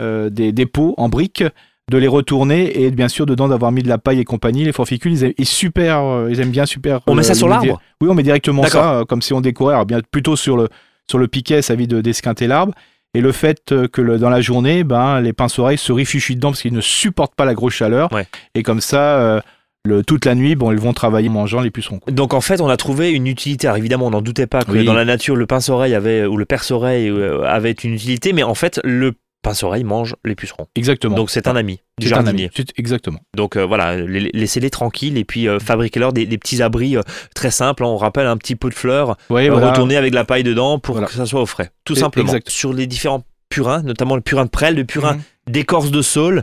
des, 0.00 0.52
des 0.52 0.66
pots 0.66 0.94
en 0.96 1.08
briques, 1.08 1.44
de 1.90 1.98
les 1.98 2.08
retourner 2.08 2.82
et 2.82 2.90
bien 2.90 3.08
sûr 3.08 3.26
dedans 3.26 3.48
d'avoir 3.48 3.70
mis 3.72 3.82
de 3.82 3.88
la 3.88 3.98
paille 3.98 4.20
et 4.20 4.24
compagnie. 4.24 4.64
Les 4.64 4.72
forficules, 4.72 5.12
ils 5.12 5.24
aiment, 5.24 5.32
ils 5.38 5.46
super, 5.46 6.26
ils 6.30 6.40
aiment 6.40 6.50
bien 6.50 6.66
super. 6.66 7.00
On 7.06 7.14
met 7.14 7.22
ça 7.22 7.34
sur 7.34 7.48
l'arbre 7.48 7.80
Oui, 8.00 8.08
on 8.10 8.14
met 8.14 8.22
directement 8.22 8.64
ça, 8.64 9.02
comme 9.08 9.22
si 9.22 9.32
on 9.34 9.40
décorait, 9.40 9.74
alors 9.74 9.86
bien 9.86 10.00
plutôt 10.10 10.36
sur 10.36 10.56
le 10.56 10.68
sur 11.08 11.18
le 11.18 11.28
piquet, 11.28 11.62
ça 11.62 11.74
évite 11.74 11.90
de 11.90 12.00
d'esquinter 12.00 12.46
l'arbre. 12.46 12.72
Et 13.14 13.20
le 13.20 13.32
fait 13.32 13.72
euh, 13.72 13.88
que 13.88 14.02
le- 14.02 14.18
dans 14.18 14.28
la 14.30 14.40
journée, 14.42 14.84
ben, 14.84 15.20
les 15.20 15.32
pinces-oreilles 15.32 15.78
se 15.78 15.92
réfugient 15.92 16.34
dedans 16.36 16.50
parce 16.50 16.60
qu'ils 16.62 16.72
ne 16.74 16.80
supportent 16.82 17.34
pas 17.34 17.44
la 17.46 17.54
grosse 17.54 17.72
chaleur. 17.74 18.12
Ouais. 18.12 18.26
Et 18.54 18.62
comme 18.62 18.80
ça, 18.82 19.18
euh, 19.20 19.40
le, 19.86 20.02
toute 20.04 20.24
la 20.26 20.34
nuit, 20.34 20.54
bon, 20.56 20.72
ils 20.72 20.78
vont 20.78 20.92
travailler 20.92 21.28
mangeant 21.28 21.60
les 21.60 21.70
pucerons. 21.70 22.00
quoi. 22.00 22.12
Donc 22.12 22.34
en 22.34 22.40
fait, 22.42 22.60
on 22.60 22.68
a 22.68 22.76
trouvé 22.76 23.12
une 23.12 23.26
utilité. 23.26 23.68
Alors 23.68 23.78
évidemment, 23.78 24.06
on 24.08 24.10
n'en 24.10 24.20
doutait 24.20 24.46
pas 24.48 24.62
que 24.64 24.72
Oui. 24.72 24.84
dans 24.84 24.92
la 24.94 25.04
nature, 25.04 25.36
le 25.36 25.46
pince-oreille 25.46 25.94
avait 25.94 26.26
ou 26.26 26.36
le 26.36 26.44
perce-oreille 26.44 27.08
euh, 27.08 27.42
avait 27.44 27.70
une 27.72 27.94
utilité, 27.94 28.32
mais 28.34 28.42
en 28.42 28.54
fait, 28.54 28.80
le 28.84 29.12
pince-oreille 29.42 29.84
mange 29.84 30.16
les 30.24 30.34
pucerons. 30.34 30.66
Exactement. 30.74 31.14
Donc 31.16 31.30
c'est 31.30 31.46
un 31.46 31.56
ami 31.56 31.80
du 31.98 32.08
jardinier. 32.08 32.50
Exactement. 32.76 33.20
Donc 33.34 33.56
euh, 33.56 33.64
voilà, 33.64 33.96
les- 33.96 34.30
laissez-les 34.34 34.70
tranquilles 34.70 35.16
et 35.16 35.24
puis 35.24 35.48
euh, 35.48 35.58
fabriquez-leur 35.58 36.12
des, 36.12 36.26
des 36.26 36.38
petits 36.38 36.62
abris 36.62 36.96
euh, 36.96 37.00
très 37.34 37.50
simples. 37.50 37.84
On 37.84 37.96
rappelle 37.96 38.26
un 38.26 38.36
petit 38.36 38.54
pot 38.54 38.68
de 38.68 38.74
fleurs 38.74 39.10
euh, 39.10 39.14
voilà. 39.50 39.70
retourné 39.70 39.96
avec 39.96 40.12
la 40.12 40.24
paille 40.24 40.42
dedans 40.44 40.78
pour 40.78 40.94
Voilà. 40.96 41.08
que 41.08 41.14
ça 41.14 41.24
soit 41.26 41.40
au 41.40 41.46
frais, 41.46 41.70
tout 41.84 41.94
simplement. 41.94 42.26
exact. 42.28 42.50
Sur 42.50 42.72
les 42.72 42.86
différents 42.86 43.22
purins, 43.48 43.82
notamment 43.82 44.14
le 44.16 44.20
purin 44.20 44.44
de 44.44 44.50
prêle, 44.50 44.74
le 44.74 44.84
purin 44.84 45.14
Mhm. 45.14 45.20
d'écorce 45.48 45.90
de 45.90 46.02
saule, 46.02 46.42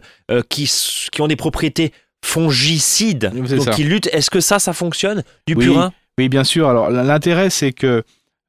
qui, 0.50 0.68
ont 1.20 1.28
des 1.28 1.36
propriétés 1.36 1.92
fongicides, 2.26 3.32
donc 3.36 3.48
ça. 3.62 3.72
qui 3.72 3.84
luttent. 3.84 4.08
Est-ce 4.12 4.30
que 4.30 4.40
ça, 4.40 4.60
ça 4.60 4.74
fonctionne 4.74 5.24
du 5.48 5.56
Oui. 5.56 5.66
purin? 5.66 5.92
Oui, 6.18 6.30
bien 6.30 6.44
sûr. 6.44 6.68
Alors 6.70 6.90
l'intérêt, 6.90 7.50
c'est 7.50 7.72
que 7.72 8.04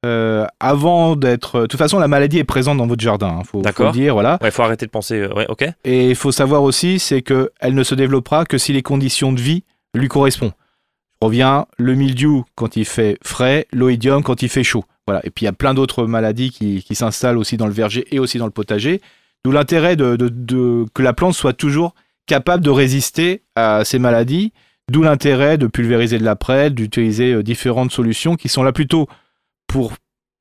euh, 0.04 0.46
avant 0.60 1.16
d'être, 1.16 1.62
de 1.62 1.66
toute 1.66 1.78
façon, 1.78 1.98
la 1.98 2.08
maladie 2.08 2.38
est 2.38 2.44
présente 2.44 2.78
dans 2.78 2.86
votre 2.86 3.02
jardin. 3.02 3.38
Il 3.40 3.44
faut, 3.46 3.58
faut 3.58 3.62
D'accord. 3.62 3.86
le 3.86 3.92
dire, 3.92 4.14
voilà. 4.14 4.38
Ouais, 4.42 4.50
faut 4.50 4.62
arrêter 4.62 4.86
de 4.86 4.90
penser. 4.90 5.14
euh, 5.20 5.32
ouais, 5.34 5.46
ok. 5.48 5.64
Et 5.84 6.10
il 6.10 6.14
faut 6.16 6.32
savoir 6.32 6.62
aussi, 6.62 6.98
c'est 6.98 7.22
que 7.22 7.50
elle 7.60 7.74
ne 7.74 7.82
se 7.82 7.94
développera 7.94 8.44
que 8.44 8.58
si 8.58 8.72
les 8.72 8.82
conditions 8.82 9.32
de 9.32 9.40
vie 9.40 9.64
lui 9.94 10.08
correspondent. 10.08 10.52
Je 11.22 11.26
reviens, 11.26 11.66
le 11.78 11.94
mildiou 11.94 12.44
quand 12.54 12.76
il 12.76 12.84
fait 12.84 13.16
frais, 13.22 13.66
l'oïdium 13.72 14.22
quand 14.22 14.42
il 14.42 14.48
fait 14.48 14.64
chaud. 14.64 14.84
Voilà. 15.06 15.20
Et 15.24 15.30
puis 15.30 15.44
il 15.44 15.46
y 15.46 15.48
a 15.48 15.52
plein 15.52 15.72
d'autres 15.74 16.04
maladies 16.06 16.50
qui, 16.50 16.82
qui 16.82 16.94
s'installent 16.94 17.38
aussi 17.38 17.56
dans 17.56 17.66
le 17.66 17.72
verger 17.72 18.04
et 18.10 18.18
aussi 18.18 18.36
dans 18.38 18.44
le 18.46 18.50
potager. 18.50 19.00
D'où 19.44 19.52
l'intérêt 19.52 19.96
de, 19.96 20.16
de- 20.16 20.28
de- 20.28 20.84
que 20.94 21.02
la 21.02 21.12
plante 21.12 21.34
soit 21.34 21.52
toujours 21.54 21.94
capable 22.26 22.62
de 22.64 22.70
résister 22.70 23.42
à 23.54 23.84
ces 23.84 23.98
maladies. 23.98 24.52
D'où 24.90 25.02
l'intérêt 25.02 25.56
de 25.56 25.66
pulvériser 25.66 26.18
de 26.18 26.24
la 26.24 26.36
prêle, 26.36 26.74
d'utiliser 26.74 27.32
euh, 27.32 27.42
différentes 27.42 27.92
solutions 27.92 28.36
qui 28.36 28.48
sont 28.50 28.62
là 28.62 28.72
plutôt 28.72 29.06
pour 29.66 29.92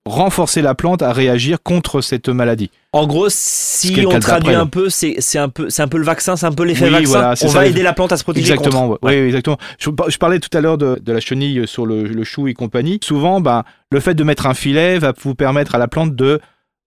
renforcer 0.05 0.61
la 0.61 0.75
plante 0.75 1.01
à 1.01 1.13
réagir 1.13 1.63
contre 1.63 2.01
cette 2.01 2.27
maladie. 2.27 2.69
En 2.91 3.07
gros, 3.07 3.27
si 3.29 4.03
on 4.05 4.19
traduit 4.19 4.53
un 4.53 4.67
peu, 4.67 4.89
c'est 4.89 5.15
c'est 5.19 5.39
un 5.39 5.47
peu, 5.47 5.69
c'est 5.69 5.81
un 5.81 5.87
peu 5.87 5.97
le 5.97 6.03
vaccin, 6.03 6.35
c'est 6.35 6.45
un 6.45 6.51
peu 6.51 6.63
l'effet 6.63 6.85
Oui, 6.85 6.91
vaccin. 6.91 7.09
voilà, 7.09 7.31
on 7.31 7.35
ça, 7.35 7.47
va 7.47 7.65
aider 7.65 7.81
la 7.83 7.93
plante 7.93 8.11
à 8.11 8.17
se 8.17 8.23
protéger 8.23 8.51
Exactement, 8.53 8.89
contre. 8.89 9.03
ouais. 9.03 9.21
oui, 9.21 9.27
exactement. 9.27 9.57
Je, 9.79 9.89
par- 9.91 10.09
je 10.09 10.17
parlais 10.17 10.39
tout 10.39 10.55
à 10.57 10.59
l'heure 10.59 10.77
de, 10.77 10.99
de 11.01 11.13
la 11.13 11.21
chenille 11.21 11.65
sur 11.67 11.85
le, 11.85 12.03
le 12.03 12.23
chou 12.25 12.49
et 12.49 12.53
compagnie. 12.53 12.99
Souvent, 13.01 13.39
ben, 13.39 13.63
le 13.91 13.99
fait 14.01 14.13
de 14.13 14.23
mettre 14.25 14.45
un 14.45 14.53
filet 14.53 14.99
va 14.99 15.13
vous 15.23 15.35
permettre 15.35 15.73
à 15.73 15.77
la 15.77 15.87
plante 15.87 16.15
de, 16.17 16.41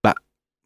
bah, 0.04 0.12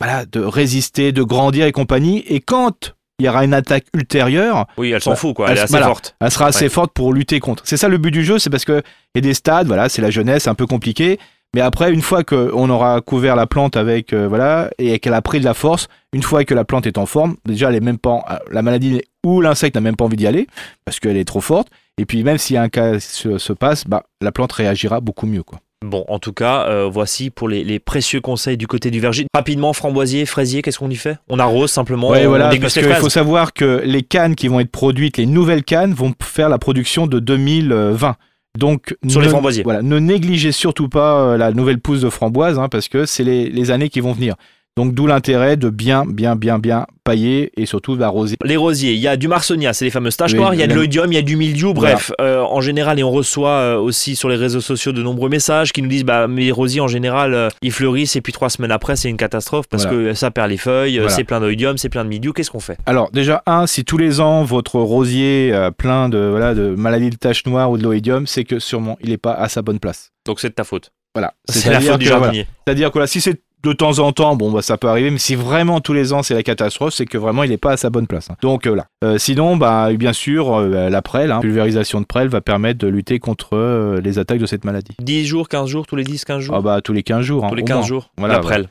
voilà, 0.01 0.27
de 0.27 0.41
résister, 0.41 1.13
de 1.13 1.23
grandir 1.23 1.67
et 1.67 1.73
compagnie. 1.73 2.25
Et 2.27 2.41
quand 2.41 2.95
il 3.21 3.27
y 3.27 3.29
aura 3.29 3.45
une 3.45 3.55
attaque 3.55 3.85
ultérieure, 3.95 4.67
Oui, 4.77 4.91
elle 4.91 5.01
s'en 5.01 5.11
Ouais. 5.11 5.17
fout, 5.17 5.37
quoi. 5.37 5.47
Elle 5.47 5.53
Elle 5.53 5.59
est 5.59 5.61
se- 5.61 5.65
assez 5.67 5.71
voilà. 5.73 5.87
forte. 5.87 6.17
elle 6.21 6.31
sera 6.33 6.47
assez 6.47 6.65
Ouais. 6.65 6.69
forte 6.69 6.93
pour 6.95 7.13
lutter 7.13 7.39
contre. 7.39 7.63
C'est 7.65 7.77
ça 7.77 7.87
le 7.87 7.99
but 7.99 8.11
du 8.11 8.25
jeu, 8.25 8.41
c'est 8.41 8.51
parce 8.51 8.65
que 8.65 8.83
il 9.15 9.19
y 9.19 9.19
a 9.19 9.21
des 9.21 9.35
stades, 9.35 9.69
voilà, 9.69 9.89
c'est 9.89 10.03
la 10.03 10.11
jeunesse, 10.11 10.43
c'est 10.45 10.51
un 10.51 10.55
peu 10.57 10.67
compliqué. 10.67 11.21
Mais 11.55 11.61
après, 11.61 11.93
une 11.93 12.03
fois 12.03 12.23
qu'on 12.23 12.71
aura 12.71 13.01
couvert 13.01 13.35
la 13.35 13.47
plante 13.47 13.77
avec, 13.77 14.13
euh, 14.13 14.29
voilà, 14.29 14.71
et 14.79 15.01
qu'elle 15.01 15.15
a 15.15 15.23
pris 15.23 15.41
de 15.41 15.45
la 15.45 15.55
force, 15.55 15.89
une 16.13 16.23
fois 16.23 16.45
que 16.45 16.55
la 16.55 16.65
plante 16.65 16.87
est 16.87 16.97
en 16.97 17.07
forme, 17.07 17.37
déjà, 17.45 17.71
elle 17.71 17.77
est 17.77 17.81
même 17.81 17.99
pas, 17.99 18.25
euh, 18.31 18.37
la 18.53 18.63
maladie 18.63 19.03
ou 19.27 19.41
l'insecte 19.41 19.75
n'a 19.75 19.81
même 19.81 19.97
pas 19.97 20.05
envie 20.05 20.17
d'y 20.17 20.29
aller 20.29 20.47
parce 20.85 21.01
qu'elle 21.01 21.17
est 21.17 21.25
trop 21.25 21.41
forte. 21.41 21.69
Et 21.99 22.07
puis, 22.07 22.23
même 22.23 22.39
si 22.39 22.57
un 22.57 22.69
cas 22.69 23.01
se, 23.01 23.39
se 23.39 23.53
passe, 23.53 23.85
bah, 23.87 24.05
la 24.21 24.31
plante 24.31 24.53
réagira 24.53 25.01
beaucoup 25.01 25.27
mieux, 25.27 25.43
quoi. 25.43 25.59
Bon, 25.85 26.05
en 26.09 26.19
tout 26.19 26.35
cas, 26.35 26.67
euh, 26.69 26.91
voici 26.93 27.31
pour 27.31 27.49
les, 27.49 27.65
les 27.65 27.79
précieux 27.79 28.21
conseils 28.21 28.59
du 28.59 28.67
côté 28.67 28.91
du 28.91 29.01
verger. 29.01 29.27
Rapidement, 29.35 29.73
framboisier, 29.73 30.27
fraisier, 30.27 30.61
qu'est-ce 30.61 30.79
qu'on 30.79 30.91
y 30.91 30.97
fait? 30.97 31.17
On 31.31 31.39
arrose 31.39 31.71
simplement. 31.71 32.09
On 32.09 32.29
voilà, 32.29 32.51
parce 32.61 32.75
qu'il 32.75 32.85
faut 32.85 33.09
savoir 33.09 33.55
que 33.55 33.81
les 33.85 34.03
cannes 34.03 34.35
qui 34.35 34.49
vont 34.49 34.61
être 34.61 34.71
produites, 34.71 35.17
les 35.17 35.25
nouvelles 35.25 35.65
cannes, 35.65 35.95
vont 35.95 36.13
faire 36.23 36.51
la 36.51 36.59
production 36.59 37.07
de 37.07 37.19
2020. 37.19 38.15
Donc, 38.59 38.97
Sur 39.07 39.21
ne, 39.21 39.25
les 39.25 39.31
framboisiers. 39.31 39.63
Voilà, 39.63 39.83
ne 39.83 39.99
négligez 39.99 40.53
surtout 40.53 40.89
pas 40.89 41.21
euh, 41.21 41.37
la 41.37 41.53
nouvelle 41.53 41.79
pousse 41.79 42.01
de 42.01 42.11
framboise, 42.11 42.59
hein, 42.59 42.69
parce 42.69 42.89
que 42.89 43.07
c'est 43.07 43.25
les, 43.25 43.49
les 43.49 43.71
années 43.71 43.89
qui 43.89 44.01
vont 44.01 44.13
venir. 44.13 44.35
Donc, 44.77 44.95
d'où 44.95 45.07
l'intérêt 45.07 45.57
de 45.57 45.69
bien, 45.69 46.05
bien, 46.07 46.37
bien, 46.37 46.59
bien 46.59 46.87
pailler 47.05 47.51
et 47.57 47.67
surtout 47.67 47.97
d'arroser. 47.97 48.37
Les 48.45 48.57
rosiers, 48.57 48.93
il 48.93 49.01
y 49.01 49.09
a 49.09 49.17
du 49.17 49.27
marsonia, 49.29 49.73
c'est 49.73 49.85
les 49.85 49.91
fameuses 49.91 50.17
taches 50.17 50.33
Oui, 50.33 50.39
noires, 50.39 50.55
il 50.55 50.61
y 50.61 50.63
a 50.63 50.67
de 50.69 50.75
l'oïdium, 50.75 51.11
il 51.13 51.17
y 51.17 51.19
a 51.19 51.23
du 51.23 51.37
mildiou, 51.37 51.75
bref, 51.75 52.13
euh, 52.21 52.41
en 52.41 52.61
général, 52.61 52.99
et 52.99 53.03
on 53.03 53.11
reçoit 53.11 53.51
euh, 53.51 53.79
aussi 53.79 54.15
sur 54.17 54.29
les 54.29 54.37
réseaux 54.37 54.61
sociaux 54.61 54.93
de 54.93 55.03
nombreux 55.03 55.29
messages 55.29 55.73
qui 55.73 55.83
nous 55.83 55.89
disent 55.89 56.05
bah 56.05 56.29
mes 56.29 56.53
rosiers 56.53 56.81
en 56.81 56.87
général 56.89 57.35
euh, 57.35 57.49
ils 57.63 57.73
fleurissent 57.73 58.15
et 58.17 58.21
puis 58.21 58.33
trois 58.33 58.49
semaines 58.49 58.71
après 58.71 58.97
c'est 58.97 59.09
une 59.11 59.17
catastrophe 59.17 59.67
parce 59.69 59.85
Voilà. 59.87 59.99
que 60.11 60.15
ça 60.15 60.31
perd 60.31 60.49
les 60.51 60.57
feuilles, 60.57 60.99
Voilà. 60.99 61.11
c'est 61.13 61.25
plein 61.25 61.41
d'oïdium, 61.41 61.77
c'est 61.77 61.89
plein 61.89 62.05
de 62.05 62.09
mildiou, 62.09 62.33
qu'est-ce 62.33 62.51
qu'on 62.51 62.61
fait? 62.61 62.79
Alors, 62.87 63.11
déjà, 63.11 63.43
un, 63.47 63.67
si 63.67 63.85
tous 63.85 63.99
les 63.99 64.21
ans 64.21 64.45
votre 64.45 64.77
rosier 64.79 65.51
euh, 65.53 65.71
plein 65.71 66.09
de, 66.09 66.19
voilà, 66.31 66.55
de 66.55 66.75
maladies 66.77 67.11
de 67.11 67.17
taches 67.17 67.45
noires 67.45 67.71
ou 67.71 67.77
de 67.77 67.83
l'oïdium, 67.83 68.27
c'est 68.27 68.45
que 68.45 68.59
sûrement 68.61 68.97
il 69.03 69.11
n'est 69.11 69.19
pas 69.19 69.33
à 69.35 69.49
sa 69.49 69.63
bonne 69.63 69.81
place. 69.81 70.13
Donc 70.27 70.39
c'est 70.41 70.51
de 70.51 70.55
ta 70.55 70.65
faute. 70.65 70.93
Voilà. 71.15 71.35
C'est 71.49 71.71
la 71.71 71.81
faute 71.81 71.99
du 71.99 72.07
jardinier. 72.07 72.47
C'est-à-dire 72.65 72.93
que 72.93 73.01
là, 73.01 73.07
si 73.09 73.21
c'est 73.21 73.41
de 73.63 73.73
temps 73.73 73.99
en 73.99 74.13
temps, 74.13 74.37
bon, 74.37 74.51
bah, 74.51 74.63
ça 74.63 74.77
peut 74.79 74.89
arriver, 74.89 75.11
mais 75.11 75.19
si 75.19 75.35
vraiment 75.35 75.81
tous 75.81 75.93
les 75.93 76.13
ans 76.13 76.23
c'est 76.23 76.35
la 76.35 76.43
catastrophe, 76.43 76.95
c'est 76.95 77.05
que 77.07 77.19
vraiment 77.19 77.43
il 77.45 77.51
n'est 77.51 77.59
pas 77.59 77.73
à 77.73 77.77
sa 77.77 77.91
bonne 77.91 78.07
place. 78.07 78.31
hein. 78.31 78.37
Donc 78.43 78.67
euh, 78.67 78.71
voilà. 78.71 78.87
Euh, 79.05 79.19
sinon, 79.19 79.57
bah, 79.57 79.93
bien 79.95 80.13
sûr, 80.13 80.55
euh, 80.55 80.89
la 80.89 81.03
prêle, 81.03 81.31
hein, 81.31 81.41
pulvérisation 81.41 82.01
de 82.01 82.07
prêle 82.07 82.29
va 82.29 82.41
permettre 82.41 82.79
de 82.79 82.87
lutter 82.89 83.19
contre 83.19 83.99
les 84.03 84.19
attaques 84.19 84.39
de 84.39 84.47
cette 84.47 84.65
maladie. 84.65 84.93
10 85.01 85.27
jours, 85.27 85.49
15 85.49 85.69
jours, 85.69 85.87
tous 85.87 85.97
les 85.97 86.05
10, 86.05 86.25
15 86.25 86.41
jours? 86.43 86.55
Ah 86.57 86.61
bah 86.63 86.81
tous 86.81 86.93
les 86.93 87.03
15 87.03 87.23
jours. 87.23 87.45
hein, 87.45 87.49
Tous 87.49 87.55
les 87.55 87.63
au 87.63 87.67
15 87.67 87.77
moins. 87.77 87.87
jours, 87.87 88.11
Voilà, 88.17 88.35
la 88.35 88.41
prêle. 88.41 88.69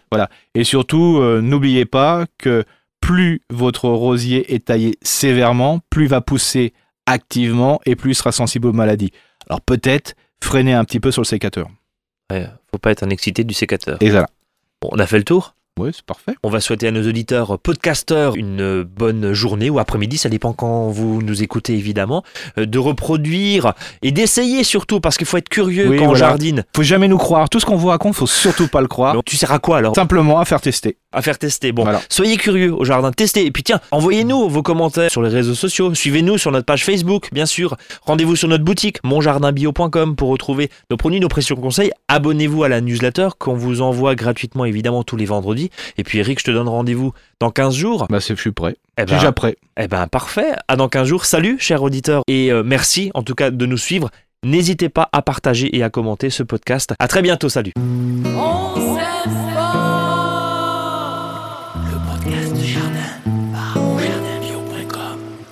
Et 0.55 0.63
surtout, 0.63 1.21
n'oubliez 1.41 1.85
pas 1.85 2.25
que 2.37 2.63
plus 3.01 3.41
votre 3.49 3.87
rosier 3.89 4.53
est 4.53 4.65
taillé 4.65 4.95
sévèrement, 5.01 5.79
plus 5.89 6.05
il 6.05 6.09
va 6.09 6.21
pousser 6.21 6.73
activement 7.05 7.79
et 7.85 7.95
plus 7.95 8.11
il 8.11 8.15
sera 8.15 8.31
sensible 8.31 8.67
aux 8.67 8.73
maladies. 8.73 9.11
Alors 9.49 9.61
peut-être 9.61 10.15
freiner 10.43 10.73
un 10.73 10.83
petit 10.85 10.99
peu 10.99 11.11
sur 11.11 11.21
le 11.21 11.25
sécateur. 11.27 11.67
Ouais, 12.31 12.47
faut 12.71 12.77
pas 12.77 12.91
être 12.91 13.03
un 13.03 13.09
excité 13.09 13.43
du 13.43 13.53
sécateur. 13.53 13.97
Et 14.01 14.09
voilà. 14.09 14.27
On 14.81 14.97
a 14.97 15.05
fait 15.05 15.17
le 15.17 15.25
tour 15.25 15.55
Oui, 15.79 15.91
c'est 15.93 16.03
parfait. 16.05 16.33
On 16.43 16.49
va 16.49 16.59
souhaiter 16.59 16.87
à 16.87 16.91
nos 16.91 17.07
auditeurs 17.07 17.57
podcasteurs 17.57 18.35
une 18.35 18.83
bonne 18.83 19.33
journée 19.33 19.69
ou 19.69 19.79
après-midi, 19.79 20.17
ça 20.17 20.27
dépend 20.29 20.51
quand 20.53 20.89
vous 20.89 21.21
nous 21.21 21.41
écoutez 21.41 21.73
évidemment, 21.73 22.23
euh, 22.57 22.65
de 22.65 22.77
reproduire 22.77 23.73
et 24.01 24.11
d'essayer 24.11 24.63
surtout 24.63 24.99
parce 24.99 25.17
qu'il 25.17 25.25
faut 25.27 25.37
être 25.37 25.49
curieux 25.49 25.87
Oui, 25.89 25.97
quand 25.97 26.03
on 26.03 26.07
voilà. 26.09 26.27
jardine. 26.27 26.63
Faut 26.75 26.83
jamais 26.83 27.07
nous 27.07 27.17
croire. 27.17 27.49
Tout 27.49 27.59
ce 27.59 27.65
qu'on 27.65 27.77
vous 27.77 27.87
raconte, 27.87 28.13
faut 28.15 28.27
surtout 28.27 28.67
pas 28.67 28.81
le 28.81 28.87
croire. 28.87 29.13
Donc, 29.13 29.25
tu 29.25 29.37
sers 29.37 29.51
à 29.51 29.59
quoi 29.59 29.77
alors? 29.77 29.95
Simplement 29.95 30.39
à 30.39 30.45
faire 30.45 30.61
tester. 30.61 30.97
À 31.11 31.21
faire 31.21 31.39
tester. 31.39 31.71
Bon, 31.71 31.83
Voilà. 31.83 32.01
soyez 32.09 32.37
curieux 32.37 32.73
au 32.73 32.83
jardin, 32.83 33.11
testez. 33.11 33.45
Et 33.45 33.51
puis 33.51 33.63
tiens, 33.63 33.79
envoyez-nous 33.91 34.47
vos 34.49 34.61
commentaires 34.61 35.09
sur 35.09 35.21
les 35.23 35.29
réseaux 35.29 35.55
sociaux. 35.55 35.93
Suivez-nous 35.95 36.37
sur 36.37 36.51
notre 36.51 36.65
page 36.65 36.85
Facebook, 36.85 37.29
bien 37.31 37.45
sûr. 37.45 37.77
Rendez-vous 38.05 38.35
sur 38.35 38.47
notre 38.47 38.63
boutique, 38.63 38.97
monjardinbio.com 39.03 40.15
pour 40.15 40.29
retrouver 40.29 40.69
nos 40.91 40.97
produits, 40.97 41.19
nos 41.19 41.27
précieux 41.29 41.55
conseils. 41.55 41.91
Abonnez-vous 42.09 42.63
à 42.63 42.69
la 42.69 42.81
newsletter 42.81 43.29
qu'on 43.39 43.55
vous 43.55 43.81
envoie 43.81 44.15
gratuitement, 44.15 44.65
évidemment, 44.65 45.03
tous 45.03 45.15
les 45.15 45.25
vendredis. 45.25 45.68
Et 45.97 46.03
puis 46.03 46.19
Eric, 46.19 46.39
je 46.39 46.45
te 46.45 46.51
donne 46.51 46.67
rendez-vous 46.67 47.13
dans 47.39 47.51
15 47.51 47.75
jours. 47.75 48.07
Bah, 48.09 48.19
c'est- 48.19 48.35
je 48.35 48.41
suis 48.41 48.51
prêt. 48.51 48.75
Eh 48.97 49.05
ben, 49.05 49.15
Déjà 49.15 49.31
prêt. 49.31 49.55
Eh 49.79 49.87
ben 49.87 50.07
parfait. 50.07 50.53
À 50.67 50.75
dans 50.75 50.89
15 50.89 51.07
jours. 51.07 51.25
Salut, 51.25 51.57
chers 51.59 51.83
auditeurs. 51.83 52.21
Et 52.27 52.51
euh, 52.51 52.63
merci 52.65 53.11
en 53.13 53.23
tout 53.23 53.35
cas 53.35 53.49
de 53.51 53.65
nous 53.65 53.77
suivre. 53.77 54.09
N'hésitez 54.43 54.87
pas 54.89 55.09
à 55.11 55.21
partager 55.21 55.75
et 55.75 55.83
à 55.83 55.89
commenter 55.89 56.29
ce 56.29 56.43
podcast. 56.43 56.93
À 56.99 57.07
très 57.07 57.21
bientôt. 57.21 57.49
Salut. 57.49 57.73
On 58.25 59.98